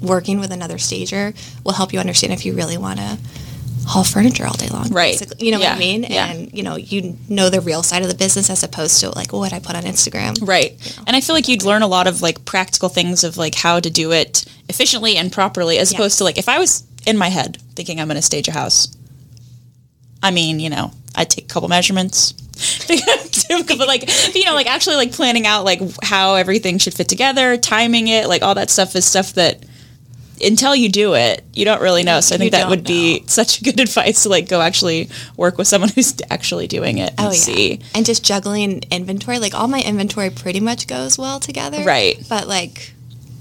working 0.03 0.39
with 0.39 0.53
another 0.53 0.79
stager 0.79 1.33
will 1.65 1.73
help 1.73 1.93
you 1.95 1.99
understand 1.99 2.33
if 2.35 2.45
you 2.47 2.53
really 2.53 2.77
want 2.77 2.99
to 3.01 3.19
haul 3.89 4.05
furniture 4.05 4.45
all 4.47 4.53
day 4.55 4.69
long. 4.69 4.91
Right. 4.91 5.13
basically. 5.19 5.47
You 5.47 5.53
know 5.53 5.59
Yeah. 5.61 5.71
what 5.71 5.77
I 5.77 5.79
mean? 5.79 6.03
Yeah. 6.05 6.29
And 6.31 6.53
you 6.53 6.63
know, 6.63 6.77
you 6.77 7.17
know 7.29 7.51
the 7.51 7.61
real 7.61 7.83
side 7.83 8.03
of 8.03 8.09
the 8.09 8.15
business 8.15 8.51
as 8.51 8.63
opposed 8.63 9.01
to 9.01 9.11
like 9.11 9.33
what 9.33 9.53
I 9.53 9.59
put 9.61 9.75
on 9.77 9.83
Instagram. 9.85 10.37
Right. 10.47 10.73
And 11.07 11.17
I 11.17 11.21
feel 11.21 11.35
like 11.35 11.49
you'd 11.49 11.63
learn 11.65 11.83
a 11.83 11.87
lot 11.89 12.07
of 12.07 12.21
like 12.23 12.45
practical 12.45 12.89
things 12.89 13.25
of 13.25 13.37
like 13.37 13.55
how 13.55 13.81
to 13.81 13.91
do 13.91 14.13
it 14.13 14.45
efficiently 14.69 15.17
and 15.17 15.33
properly 15.33 15.79
as 15.79 15.91
Yes. 15.91 15.99
opposed 15.99 16.19
to 16.19 16.25
like 16.25 16.39
if 16.39 16.49
I 16.49 16.59
was 16.59 16.85
in 17.07 17.17
my 17.19 17.29
head 17.29 17.59
thinking 17.75 18.01
I'm 18.01 18.09
going 18.09 18.17
to 18.17 18.23
stage 18.23 18.47
a 18.49 18.53
house. 18.53 18.89
I 20.23 20.31
mean, 20.33 20.61
you 20.61 20.69
know, 20.71 20.91
I'd 21.15 21.31
take 21.31 21.45
a 21.45 21.49
couple 21.49 21.69
measurements. 21.69 22.35
but 22.89 23.87
like 23.87 24.35
you 24.35 24.45
know 24.45 24.55
like 24.55 24.67
actually 24.67 24.97
like 24.97 25.13
planning 25.13 25.47
out 25.47 25.65
like 25.65 25.81
how 26.03 26.35
everything 26.35 26.77
should 26.79 26.93
fit 26.93 27.09
together 27.09 27.57
timing 27.57 28.09
it 28.09 28.27
like 28.27 28.43
all 28.43 28.57
that 28.57 28.69
stuff 28.69 28.97
is 28.97 29.05
stuff 29.05 29.35
that 29.35 29.63
until 30.43 30.75
you 30.75 30.89
do 30.89 31.15
it 31.15 31.45
you 31.55 31.65
don't 31.65 31.81
really 31.81 32.03
know 32.03 32.21
so 32.21 32.35
i 32.35 32.37
You 32.37 32.39
think 32.41 32.53
that 32.53 32.61
don't 32.63 32.71
would 32.71 32.85
be 32.85 33.25
such 33.27 33.63
good 33.63 33.79
advice 33.81 34.23
to 34.25 34.29
like 34.29 34.49
go 34.49 34.61
actually 34.61 35.09
work 35.37 35.59
with 35.59 35.67
someone 35.69 35.91
who's 35.91 36.15
actually 36.31 36.67
doing 36.67 36.99
it 36.99 37.11
and 37.11 37.21
Oh 37.21 37.25
yeah, 37.25 37.31
see 37.33 37.81
and 37.95 38.05
just 38.07 38.25
juggling 38.25 38.83
inventory. 38.91 39.39
Like 39.39 39.55
all 39.55 39.69
my 39.69 39.81
inventory 39.83 40.31
pretty 40.31 40.61
much 40.61 40.87
goes 40.87 41.19
well 41.19 41.41
together. 41.41 41.83
Right. 41.85 42.23
But 42.29 42.47
like 42.49 42.93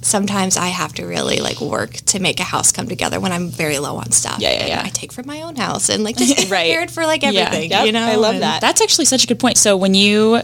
sometimes 0.01 0.55
I 0.57 0.67
have 0.67 0.93
to 0.95 1.05
really 1.05 1.37
like 1.37 1.59
work 1.59 1.91
to 1.93 2.19
make 2.19 2.39
a 2.39 2.43
house 2.43 2.71
come 2.71 2.87
together 2.87 3.19
when 3.19 3.31
I'm 3.31 3.49
very 3.49 3.79
low 3.79 3.97
on 3.97 4.11
stuff. 4.11 4.39
Yeah, 4.39 4.51
yeah, 4.51 4.59
And 4.59 4.69
yeah. 4.69 4.81
I 4.85 4.89
take 4.89 5.11
from 5.11 5.27
my 5.27 5.41
own 5.41 5.55
house 5.55 5.89
and 5.89 6.03
like 6.03 6.15
just 6.23 6.37
be 6.37 6.45
Right. 6.45 6.69
prepared 6.71 6.91
for 6.91 7.05
like 7.05 7.23
Yeah. 7.23 7.29
everything. 7.31 7.71
Yep. 7.71 7.85
You 7.87 7.91
know, 7.91 8.05
I 8.05 8.15
love 8.15 8.35
And- 8.35 8.43
that. 8.43 8.61
That's 8.61 8.81
actually 8.81 9.05
such 9.05 9.23
a 9.23 9.27
good 9.27 9.39
point. 9.39 9.57
So 9.57 9.75
when 9.75 9.93
you 9.93 10.41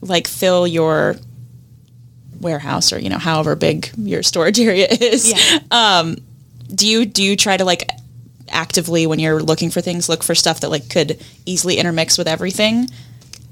like 0.00 0.26
fill 0.26 0.66
your 0.66 1.16
warehouse 2.40 2.92
or 2.92 2.98
you 2.98 3.08
know 3.08 3.18
however 3.18 3.54
big 3.56 3.90
your 3.96 4.22
storage 4.22 4.58
area 4.68 4.86
is, 4.88 5.30
Yeah. 5.32 5.58
um, 5.70 6.16
do 6.74 6.86
you 6.86 7.04
do 7.06 7.22
you 7.22 7.36
try 7.36 7.56
to 7.56 7.64
like 7.64 7.88
actively 8.50 9.06
when 9.06 9.18
you're 9.18 9.42
looking 9.42 9.70
for 9.70 9.80
things 9.80 10.08
look 10.08 10.22
for 10.22 10.34
stuff 10.34 10.60
that 10.60 10.70
like 10.70 10.88
could 10.90 11.22
easily 11.46 11.76
intermix 11.78 12.18
with 12.18 12.28
everything? 12.28 12.88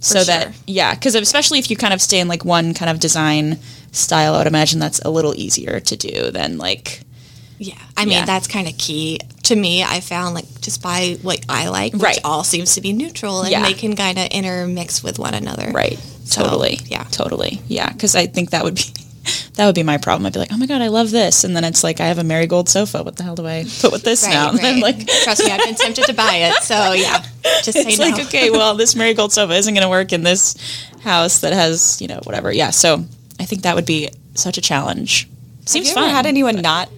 so 0.00 0.24
that 0.24 0.52
yeah, 0.66 0.94
because 0.94 1.14
especially 1.14 1.60
if 1.60 1.70
you 1.70 1.76
kind 1.76 1.94
of 1.94 2.02
stay 2.02 2.18
in 2.18 2.26
like 2.26 2.44
one 2.44 2.74
kind 2.74 2.90
of 2.90 2.98
design 2.98 3.58
style, 3.92 4.34
I 4.34 4.38
would 4.38 4.46
imagine 4.48 4.80
that's 4.80 4.98
a 5.00 5.10
little 5.10 5.32
easier 5.36 5.78
to 5.78 5.96
do 5.96 6.30
than 6.32 6.58
like 6.58 7.02
Yeah, 7.58 7.78
I 7.96 8.04
mean 8.04 8.14
Yeah. 8.14 8.24
that's 8.24 8.48
kind 8.48 8.66
of 8.66 8.76
key 8.78 9.20
to 9.44 9.54
me. 9.54 9.84
I 9.84 10.00
found 10.00 10.34
like 10.34 10.60
just 10.60 10.82
buy 10.82 11.18
what 11.22 11.44
I 11.48 11.68
like, 11.68 11.92
which 11.92 12.02
Right. 12.02 12.18
all 12.24 12.42
seems 12.42 12.74
to 12.74 12.80
be 12.80 12.92
neutral, 12.92 13.42
and 13.42 13.52
Yeah. 13.52 13.62
they 13.62 13.74
can 13.74 13.94
kind 13.94 14.18
of 14.18 14.26
intermix 14.32 15.04
with 15.04 15.20
one 15.20 15.34
another. 15.34 15.70
Right. 15.70 16.00
So, 16.24 16.42
Totally. 16.42 16.78
yeah. 16.86 17.04
Totally. 17.04 17.60
Yeah. 17.68 17.92
Because 17.92 18.14
I 18.16 18.26
think 18.26 18.50
that 18.50 18.64
would 18.64 18.74
be 18.76 18.82
that 19.54 19.66
would 19.66 19.74
be 19.74 19.82
my 19.82 19.98
problem. 19.98 20.26
I'd 20.26 20.32
be 20.32 20.38
like, 20.40 20.52
oh 20.52 20.56
my 20.56 20.66
god, 20.66 20.82
I 20.82 20.88
love 20.88 21.10
this, 21.10 21.44
and 21.44 21.54
then 21.54 21.62
it's 21.64 21.84
like 21.84 22.00
I 22.00 22.06
have 22.06 22.18
a 22.18 22.24
marigold 22.24 22.68
sofa. 22.68 23.02
What 23.02 23.16
the 23.16 23.22
hell 23.22 23.34
do 23.36 23.46
I 23.46 23.64
put 23.80 23.92
with 23.92 24.02
this 24.02 24.24
Right, 24.24 24.32
now? 24.32 24.48
And 24.50 24.58
then 24.58 24.74
right. 24.82 24.96
like 24.98 25.06
Trust 25.24 25.44
me, 25.44 25.50
I've 25.50 25.64
been 25.64 25.74
tempted 25.74 26.04
to 26.06 26.14
buy 26.14 26.36
it. 26.36 26.54
So 26.62 26.92
yeah, 26.92 27.22
just 27.62 27.72
say 27.74 27.84
it's 27.90 27.98
no. 27.98 28.06
like 28.08 28.26
okay, 28.26 28.50
well, 28.50 28.74
this 28.74 28.96
marigold 28.96 29.32
sofa 29.32 29.54
isn't 29.54 29.72
going 29.74 29.84
to 29.84 29.88
work 29.90 30.12
in 30.12 30.22
this 30.22 30.56
house 31.02 31.40
that 31.40 31.52
has 31.52 32.00
you 32.00 32.08
know 32.08 32.20
whatever. 32.24 32.50
Yeah. 32.52 32.70
So 32.70 33.04
I 33.38 33.44
think 33.44 33.62
that 33.62 33.74
would 33.76 33.86
be 33.86 34.08
such 34.34 34.58
a 34.58 34.60
challenge. 34.62 35.28
Seems 35.66 35.86
Have 35.88 35.96
you 35.96 36.00
fun. 36.02 36.04
ever 36.04 36.16
had 36.16 36.26
anyone 36.26 36.56
not 36.60 36.88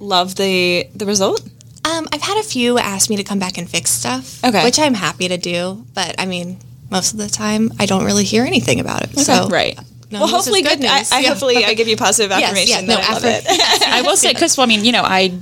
love 0.00 0.34
the 0.34 0.88
the 0.94 1.06
result? 1.06 1.40
Um, 1.84 2.08
I've 2.12 2.20
had 2.22 2.38
a 2.38 2.42
few 2.42 2.78
ask 2.78 3.08
me 3.08 3.16
to 3.16 3.24
come 3.24 3.38
back 3.38 3.56
and 3.58 3.68
fix 3.70 3.90
stuff, 3.90 4.42
Okay. 4.44 4.64
which 4.64 4.78
I'm 4.78 4.94
happy 4.94 5.28
to 5.28 5.38
do. 5.38 5.84
But 5.94 6.16
I 6.18 6.26
mean, 6.26 6.58
most 6.90 7.12
of 7.12 7.18
the 7.18 7.28
time, 7.28 7.72
I 7.78 7.86
don't 7.86 8.04
really 8.04 8.24
hear 8.24 8.44
anything 8.44 8.80
about 8.80 9.02
it. 9.02 9.18
So 9.18 9.48
right. 9.48 9.78
no 10.10 10.20
well, 10.20 10.28
hopefully, 10.28 10.62
good. 10.62 10.84
I, 10.84 10.98
news. 10.98 11.12
I 11.12 11.20
Yeah. 11.20 11.28
hopefully 11.30 11.64
I 11.64 11.74
give 11.74 11.88
you 11.88 11.96
positive 11.96 12.30
Yes, 12.30 12.42
affirmation. 12.44 12.86
yeah, 12.88 12.96
that 12.96 13.00
no, 13.02 13.08
I 13.08 13.12
love 13.12 13.24
it. 13.24 13.44
I 13.88 14.02
will 14.02 14.16
say 14.16 14.32
because 14.32 14.56
well, 14.56 14.64
I 14.66 14.68
mean, 14.68 14.84
you 14.84 14.92
know, 14.92 15.02
I 15.04 15.38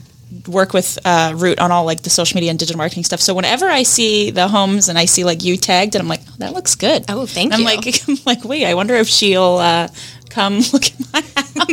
work 0.46 0.74
with 0.74 0.98
uh, 1.06 1.32
Root 1.36 1.58
on 1.58 1.72
all 1.72 1.84
like 1.86 2.02
the 2.02 2.10
social 2.10 2.36
media 2.36 2.50
and 2.50 2.58
digital 2.58 2.76
marketing 2.76 3.04
stuff. 3.04 3.20
So 3.20 3.32
whenever 3.34 3.66
I 3.66 3.82
see 3.82 4.30
the 4.30 4.46
homes 4.46 4.88
and 4.90 4.98
I 4.98 5.06
see 5.06 5.24
like 5.24 5.42
you 5.42 5.56
tagged, 5.56 5.94
and 5.94 6.02
I'm 6.02 6.08
like, 6.08 6.20
oh, 6.28 6.34
that 6.38 6.52
looks 6.52 6.74
good. 6.74 7.06
Oh, 7.08 7.24
thank 7.26 7.46
And 7.52 7.54
I'm 7.54 7.60
you. 7.60 7.66
like, 7.92 8.08
I'm 8.08 8.16
like, 8.26 8.44
wait, 8.44 8.66
I 8.66 8.74
wonder 8.74 8.94
if 8.94 9.08
she'll 9.08 9.56
uh, 9.56 9.88
come 10.28 10.58
look 10.74 10.84
at 10.84 11.12
my 11.14 11.22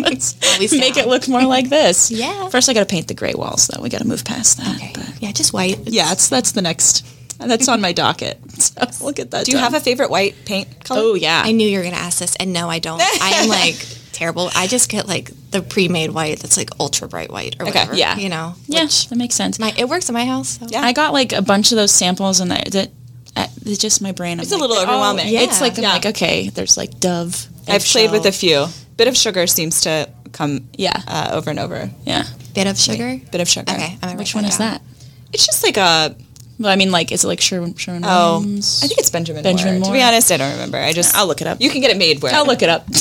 house, 0.02 0.36
make 0.72 0.96
it 0.96 1.08
look 1.08 1.28
more 1.28 1.44
like 1.44 1.68
this. 1.70 2.12
Yeah. 2.12 2.48
First, 2.48 2.70
I 2.70 2.74
got 2.74 2.80
to 2.80 2.86
paint 2.86 3.10
the 3.10 3.14
gray 3.14 3.34
walls, 3.36 3.68
though. 3.68 3.82
We 3.82 3.90
got 3.90 4.00
to 4.02 4.08
move 4.08 4.24
past 4.24 4.58
that. 4.58 4.76
Okay. 4.78 4.92
But 4.96 5.22
Yeah, 5.22 5.34
just 5.34 5.52
white. 5.52 5.80
yeah, 5.86 6.14
it's 6.14 6.30
that's 6.30 6.54
the 6.54 6.62
next. 6.62 7.06
That's 7.38 7.68
on 7.68 7.82
my 7.82 7.92
docket. 7.92 8.40
So 8.56 8.82
we'll 9.04 9.12
get 9.14 9.32
that. 9.32 9.46
Do 9.46 9.52
you 9.52 9.58
have 9.58 9.74
a 9.74 9.80
favorite 9.82 10.10
white 10.10 10.36
paint 10.46 10.84
color? 10.86 11.02
Oh 11.04 11.14
yeah. 11.16 11.42
I 11.46 11.52
knew 11.52 11.68
you 11.68 11.78
were 11.78 11.84
going 11.84 11.94
to 11.96 12.00
ask 12.00 12.20
this, 12.20 12.36
and 12.38 12.54
no, 12.54 12.70
I 12.70 12.80
don't. 12.80 13.02
I 13.02 13.32
am 13.44 13.50
like 13.62 13.76
terrible. 14.14 14.50
I 14.56 14.68
just 14.68 14.90
get 14.90 15.08
like 15.08 15.30
the 15.52 15.62
pre-made 15.62 16.12
white 16.12 16.40
that's 16.40 16.56
like 16.56 16.70
ultra 16.80 17.08
bright 17.10 17.30
white 17.30 17.58
or 17.60 17.66
whatever. 17.66 17.94
yeah. 17.96 18.16
you 18.18 18.30
know. 18.30 18.54
yeah, 18.68 18.84
which 18.84 19.10
that 19.10 19.18
makes 19.18 19.36
sense. 19.36 19.60
my 19.60 19.74
it 19.78 19.90
works 19.90 20.08
in 20.10 20.14
my 20.14 20.26
house. 20.26 20.58
So. 20.60 20.68
Yeah. 20.70 20.82
I 20.82 20.94
got 20.94 21.12
like 21.14 21.34
a 21.34 21.42
bunch 21.42 21.72
of 21.74 21.76
those 21.76 21.92
samples, 21.92 22.40
and 22.40 22.50
that, 22.52 22.72
that 22.72 22.92
uh, 23.36 23.48
it's 23.66 23.78
just 23.80 24.02
my 24.02 24.14
brain. 24.14 24.40
It's 24.40 24.54
a 24.54 24.58
little 24.58 24.78
overwhelming. 24.78 25.28
yeah. 25.28 25.42
It's 25.42 25.60
like 25.60 25.78
I'm 25.78 25.84
Yeah. 25.84 25.94
like 25.94 26.06
okay, 26.08 26.48
there's 26.50 26.78
like 26.78 27.00
Dove. 27.02 27.48
I've 27.68 27.84
played 27.84 28.12
with 28.12 28.26
a 28.26 28.32
few. 28.32 28.68
Bit 28.96 29.10
of 29.10 29.18
sugar 29.18 29.46
seems 29.48 29.82
to 29.82 30.10
come 30.32 30.70
Yeah. 30.78 31.02
uh, 31.08 31.32
over 31.34 31.50
and 31.50 31.60
over. 31.60 31.90
Yeah. 32.06 32.24
Bit 32.54 32.68
of 32.68 32.78
sugar. 32.80 33.20
Bit 33.32 33.42
of 33.42 33.50
sugar. 33.50 33.72
Okay. 33.74 33.98
I'm 34.02 34.16
Which 34.18 34.34
write 34.34 34.44
one 34.44 34.50
is 34.50 34.58
down. 34.58 34.72
that? 34.74 34.82
It's 35.34 35.46
just 35.46 35.64
like 35.64 35.76
a 35.76 36.16
Well, 36.58 36.72
I 36.72 36.76
mean, 36.78 36.92
like, 36.92 37.12
is 37.12 37.24
it 37.24 37.28
like 37.28 37.42
Sherwin, 37.42 37.76
Sherwin 37.76 38.04
oh, 38.06 38.40
Williams? 38.40 38.82
I 38.84 38.88
think 38.88 39.00
it's 39.00 39.10
Benjamin. 39.10 39.44
Benjamin 39.44 39.80
Moore. 39.80 39.88
To 39.88 39.92
be 39.94 40.02
honest, 40.02 40.32
I 40.32 40.38
don't 40.38 40.54
remember. 40.54 40.78
I 40.78 40.94
just 40.94 41.16
I'll 41.16 41.28
look 41.28 41.42
it 41.42 41.48
up. 41.48 41.60
You 41.60 41.70
can 41.70 41.82
get 41.82 41.92
it 41.92 41.98
made 41.98 42.22
where 42.22 42.34
I'll 42.34 42.46
look 42.46 42.62
it 42.62 42.70
up. 42.70 42.86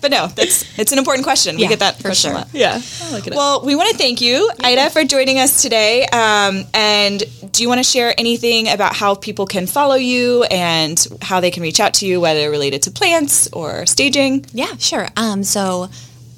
But 0.00 0.10
no, 0.12 0.28
that's 0.28 0.78
it's 0.78 0.92
an 0.92 0.98
important 0.98 1.24
question. 1.24 1.56
we 1.56 1.62
Yeah, 1.62 1.68
get 1.68 1.78
that 1.80 1.96
for 1.96 2.02
question 2.02 2.30
sure. 2.30 2.38
lot. 2.38 2.48
yeah, 2.52 2.80
I'll 3.02 3.12
look 3.12 3.26
it 3.26 3.32
up. 3.32 3.36
Well, 3.36 3.64
we 3.64 3.74
want 3.74 3.90
to 3.90 3.96
thank 3.96 4.20
you, 4.20 4.48
Ida, 4.62 4.90
for 4.90 5.02
joining 5.02 5.38
us 5.40 5.62
today. 5.62 6.04
Um, 6.06 6.62
and 6.74 7.24
do 7.50 7.62
you 7.62 7.68
want 7.68 7.80
to 7.80 7.82
share 7.82 8.14
anything 8.16 8.68
about 8.68 8.94
how 8.94 9.16
people 9.16 9.46
can 9.46 9.66
follow 9.66 9.96
you 9.96 10.44
and 10.44 11.04
how 11.22 11.40
they 11.40 11.50
can 11.50 11.62
reach 11.62 11.80
out 11.80 11.94
to 11.94 12.06
you, 12.06 12.20
whether 12.20 12.48
related 12.50 12.82
to 12.82 12.92
plants 12.92 13.48
or 13.52 13.84
staging? 13.86 14.46
Yeah, 14.52 14.76
sure. 14.76 15.08
Um, 15.16 15.42
so 15.42 15.88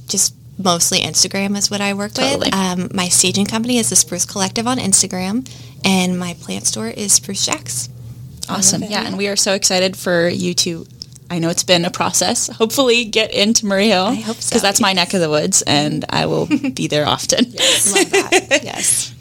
just 0.07 0.35
mostly 0.59 1.01
Instagram 1.01 1.57
is 1.57 1.71
what 1.71 1.81
I 1.81 1.95
work 1.95 2.13
Totally. 2.13 2.47
with. 2.47 2.55
Um, 2.55 2.89
my 2.95 3.09
staging 3.09 3.47
company 3.47 3.79
is 3.79 3.91
the 3.91 3.97
Spruce 3.97 4.25
Collective 4.27 4.67
on 4.67 4.79
Instagram, 4.79 5.49
and 5.85 6.19
my 6.19 6.35
plant 6.41 6.67
store 6.67 6.89
is 6.89 7.13
Spruce 7.13 7.47
Jax. 7.47 7.89
Awesome. 8.49 8.83
Yeah, 8.83 9.07
and 9.07 9.17
we 9.19 9.29
are 9.29 9.37
so 9.37 9.53
excited 9.53 9.97
for 9.97 10.29
you 10.29 10.55
to. 10.55 10.87
I 11.31 11.39
know 11.39 11.51
it's 11.51 11.65
been 11.65 11.85
a 11.85 11.91
process. 11.91 12.47
Hopefully, 12.57 13.05
get 13.05 13.35
into 13.35 13.67
Murray 13.67 13.89
Hill. 13.89 14.05
I 14.07 14.15
hope 14.15 14.37
so, 14.37 14.49
Because 14.51 14.63
that's 14.63 14.81
my 14.81 14.95
neck 14.95 15.13
of 15.15 15.21
the 15.21 15.29
woods, 15.29 15.63
and 15.63 16.05
I 16.09 16.27
will 16.27 16.47
be 16.75 16.87
there 16.89 17.07
often. 17.07 17.45
Love 17.45 18.11
that. 18.11 18.61
Yes. 18.63 19.15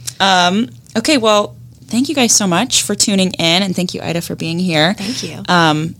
Okay, 0.98 1.18
well, 1.18 1.56
thank 1.88 2.10
you 2.10 2.16
guys 2.16 2.36
so 2.36 2.48
much 2.48 2.82
for 2.82 2.96
tuning 2.96 3.34
in, 3.34 3.62
and 3.64 3.76
thank 3.76 3.94
you, 3.94 4.02
Ida, 4.02 4.22
for 4.22 4.36
being 4.36 4.58
here. 4.58 4.94
Thank 4.96 5.22
you. 5.24 5.44
Um, 5.48 5.96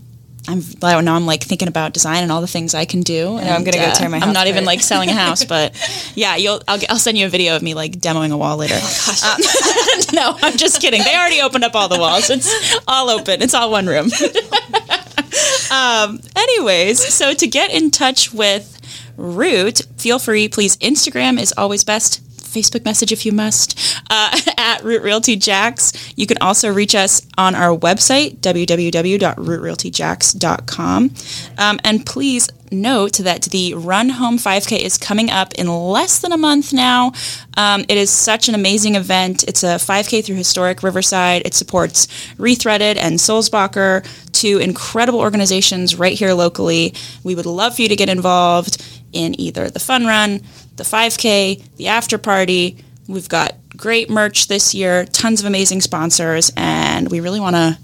I'm 0.48 0.62
now 1.04 1.14
I'm 1.14 1.26
like 1.26 1.42
thinking 1.42 1.68
about 1.68 1.92
design 1.92 2.22
and 2.22 2.32
all 2.32 2.40
the 2.40 2.46
things 2.46 2.74
I 2.74 2.86
can 2.86 3.02
do. 3.02 3.36
and 3.36 3.48
I'm 3.48 3.64
gonna 3.64 3.76
go 3.76 3.92
tear 3.92 4.08
my 4.08 4.18
I'm 4.18 4.32
not 4.32 4.46
even 4.46 4.64
like 4.64 4.80
selling 4.80 5.10
a 5.10 5.12
house, 5.12 5.44
but 5.54 5.76
yeah, 6.14 6.36
you'll. 6.36 6.62
I'll, 6.66 6.80
I'll 6.88 6.98
send 6.98 7.18
you 7.18 7.26
a 7.26 7.28
video 7.28 7.54
of 7.54 7.62
me 7.62 7.74
like 7.74 7.92
demoing 7.92 8.32
a 8.32 8.36
wall 8.36 8.56
later. 8.56 8.74
Um, 8.74 9.40
no, 10.14 10.36
I'm 10.40 10.56
just 10.56 10.80
kidding. 10.80 11.02
They 11.02 11.14
already 11.14 11.42
opened 11.42 11.64
up 11.64 11.74
all 11.74 11.88
the 11.88 11.98
walls. 11.98 12.30
It's 12.30 12.80
all 12.88 13.10
open. 13.10 13.42
It's 13.42 13.54
all 13.54 13.70
one 13.70 13.86
room. 13.86 14.06
um, 15.70 16.20
anyways, 16.34 17.12
so 17.12 17.34
to 17.34 17.46
get 17.46 17.70
in 17.70 17.90
touch 17.90 18.32
with 18.32 18.74
Root, 19.16 19.82
feel 19.96 20.18
free. 20.18 20.48
Please, 20.48 20.76
Instagram 20.78 21.40
is 21.40 21.52
always 21.56 21.84
best. 21.84 22.22
Facebook 22.48 22.84
message 22.84 23.12
if 23.12 23.24
you 23.26 23.32
must 23.32 23.78
uh, 24.10 24.36
at 24.58 24.82
Root 24.82 25.02
Realty 25.02 25.36
Jax. 25.36 25.92
You 26.16 26.26
can 26.26 26.38
also 26.38 26.72
reach 26.72 26.94
us 26.94 27.20
on 27.36 27.54
our 27.54 27.76
website 27.76 28.38
www.rootrealtyjax.com. 28.38 31.10
Um, 31.58 31.80
and 31.84 32.06
please 32.06 32.48
note 32.72 33.18
that 33.18 33.42
the 33.44 33.74
Run 33.74 34.10
Home 34.10 34.38
5K 34.38 34.80
is 34.80 34.98
coming 34.98 35.30
up 35.30 35.54
in 35.54 35.68
less 35.68 36.20
than 36.20 36.32
a 36.32 36.36
month 36.36 36.72
now. 36.72 37.12
Um, 37.56 37.84
it 37.88 37.96
is 37.96 38.10
such 38.10 38.48
an 38.48 38.54
amazing 38.54 38.94
event. 38.94 39.44
It's 39.44 39.62
a 39.62 39.76
5K 39.76 40.24
through 40.24 40.36
historic 40.36 40.82
Riverside. 40.82 41.42
It 41.44 41.54
supports 41.54 42.06
Rethreaded 42.36 42.96
and 42.96 43.16
Sulzbacher, 43.16 44.06
two 44.32 44.58
incredible 44.58 45.20
organizations 45.20 45.96
right 45.96 46.16
here 46.16 46.34
locally. 46.34 46.94
We 47.24 47.34
would 47.34 47.46
love 47.46 47.76
for 47.76 47.82
you 47.82 47.88
to 47.88 47.96
get 47.96 48.08
involved 48.08 48.82
in 49.12 49.38
either 49.40 49.70
the 49.70 49.80
fun 49.80 50.06
run, 50.06 50.42
the 50.78 50.84
5K, 50.84 51.62
the 51.76 51.88
after 51.88 52.16
party. 52.18 52.78
We've 53.06 53.28
got 53.28 53.52
great 53.76 54.08
merch 54.10 54.48
this 54.48 54.74
year, 54.74 55.04
tons 55.06 55.40
of 55.40 55.46
amazing 55.46 55.80
sponsors, 55.82 56.50
and 56.56 57.10
we 57.10 57.20
really 57.20 57.40
want 57.40 57.56
to 57.56 57.78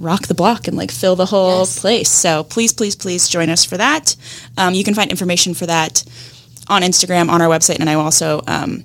rock 0.00 0.26
the 0.28 0.34
block 0.34 0.68
and 0.68 0.76
like 0.76 0.90
fill 0.92 1.16
the 1.16 1.26
whole 1.26 1.60
Yes. 1.60 1.80
place. 1.80 2.08
So 2.08 2.44
please, 2.44 2.72
please, 2.72 2.94
please 2.94 3.28
join 3.28 3.50
us 3.50 3.64
for 3.64 3.76
that. 3.76 4.14
Um, 4.56 4.74
you 4.74 4.84
can 4.84 4.94
find 4.94 5.10
information 5.10 5.54
for 5.54 5.66
that 5.66 6.04
on 6.68 6.82
Instagram, 6.82 7.28
on 7.30 7.42
our 7.42 7.48
website, 7.48 7.80
and 7.80 7.90
I 7.90 7.96
will 7.96 8.04
also 8.04 8.42
um, 8.46 8.84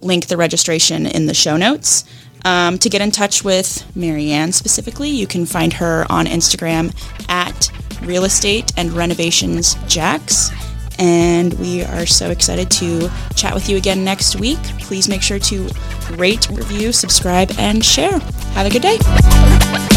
link 0.00 0.26
the 0.26 0.36
registration 0.36 1.06
in 1.06 1.26
the 1.26 1.34
show 1.34 1.56
notes. 1.56 2.04
Um, 2.44 2.78
to 2.78 2.88
get 2.88 3.00
in 3.00 3.10
touch 3.10 3.42
with 3.42 3.84
MaryAnne 3.96 4.54
specifically, 4.54 5.10
you 5.10 5.26
can 5.26 5.46
find 5.46 5.72
her 5.74 6.06
on 6.08 6.26
Instagram 6.26 6.94
at 7.28 7.70
Real 8.02 8.24
Estate 8.24 8.72
and 8.76 8.92
Renovations 8.92 9.74
Jax. 9.88 10.50
And 10.98 11.54
we 11.54 11.82
are 11.84 12.06
so 12.06 12.30
excited 12.30 12.70
to 12.72 13.10
chat 13.34 13.54
with 13.54 13.68
you 13.68 13.76
again 13.76 14.04
next 14.04 14.36
week. 14.36 14.58
Please 14.80 15.08
make 15.08 15.22
sure 15.22 15.38
to 15.38 15.68
rate, 16.12 16.48
review, 16.50 16.92
subscribe, 16.92 17.52
and 17.58 17.84
share. 17.84 18.18
Have 18.54 18.66
a 18.66 18.70
good 18.70 18.82
day. 18.82 19.95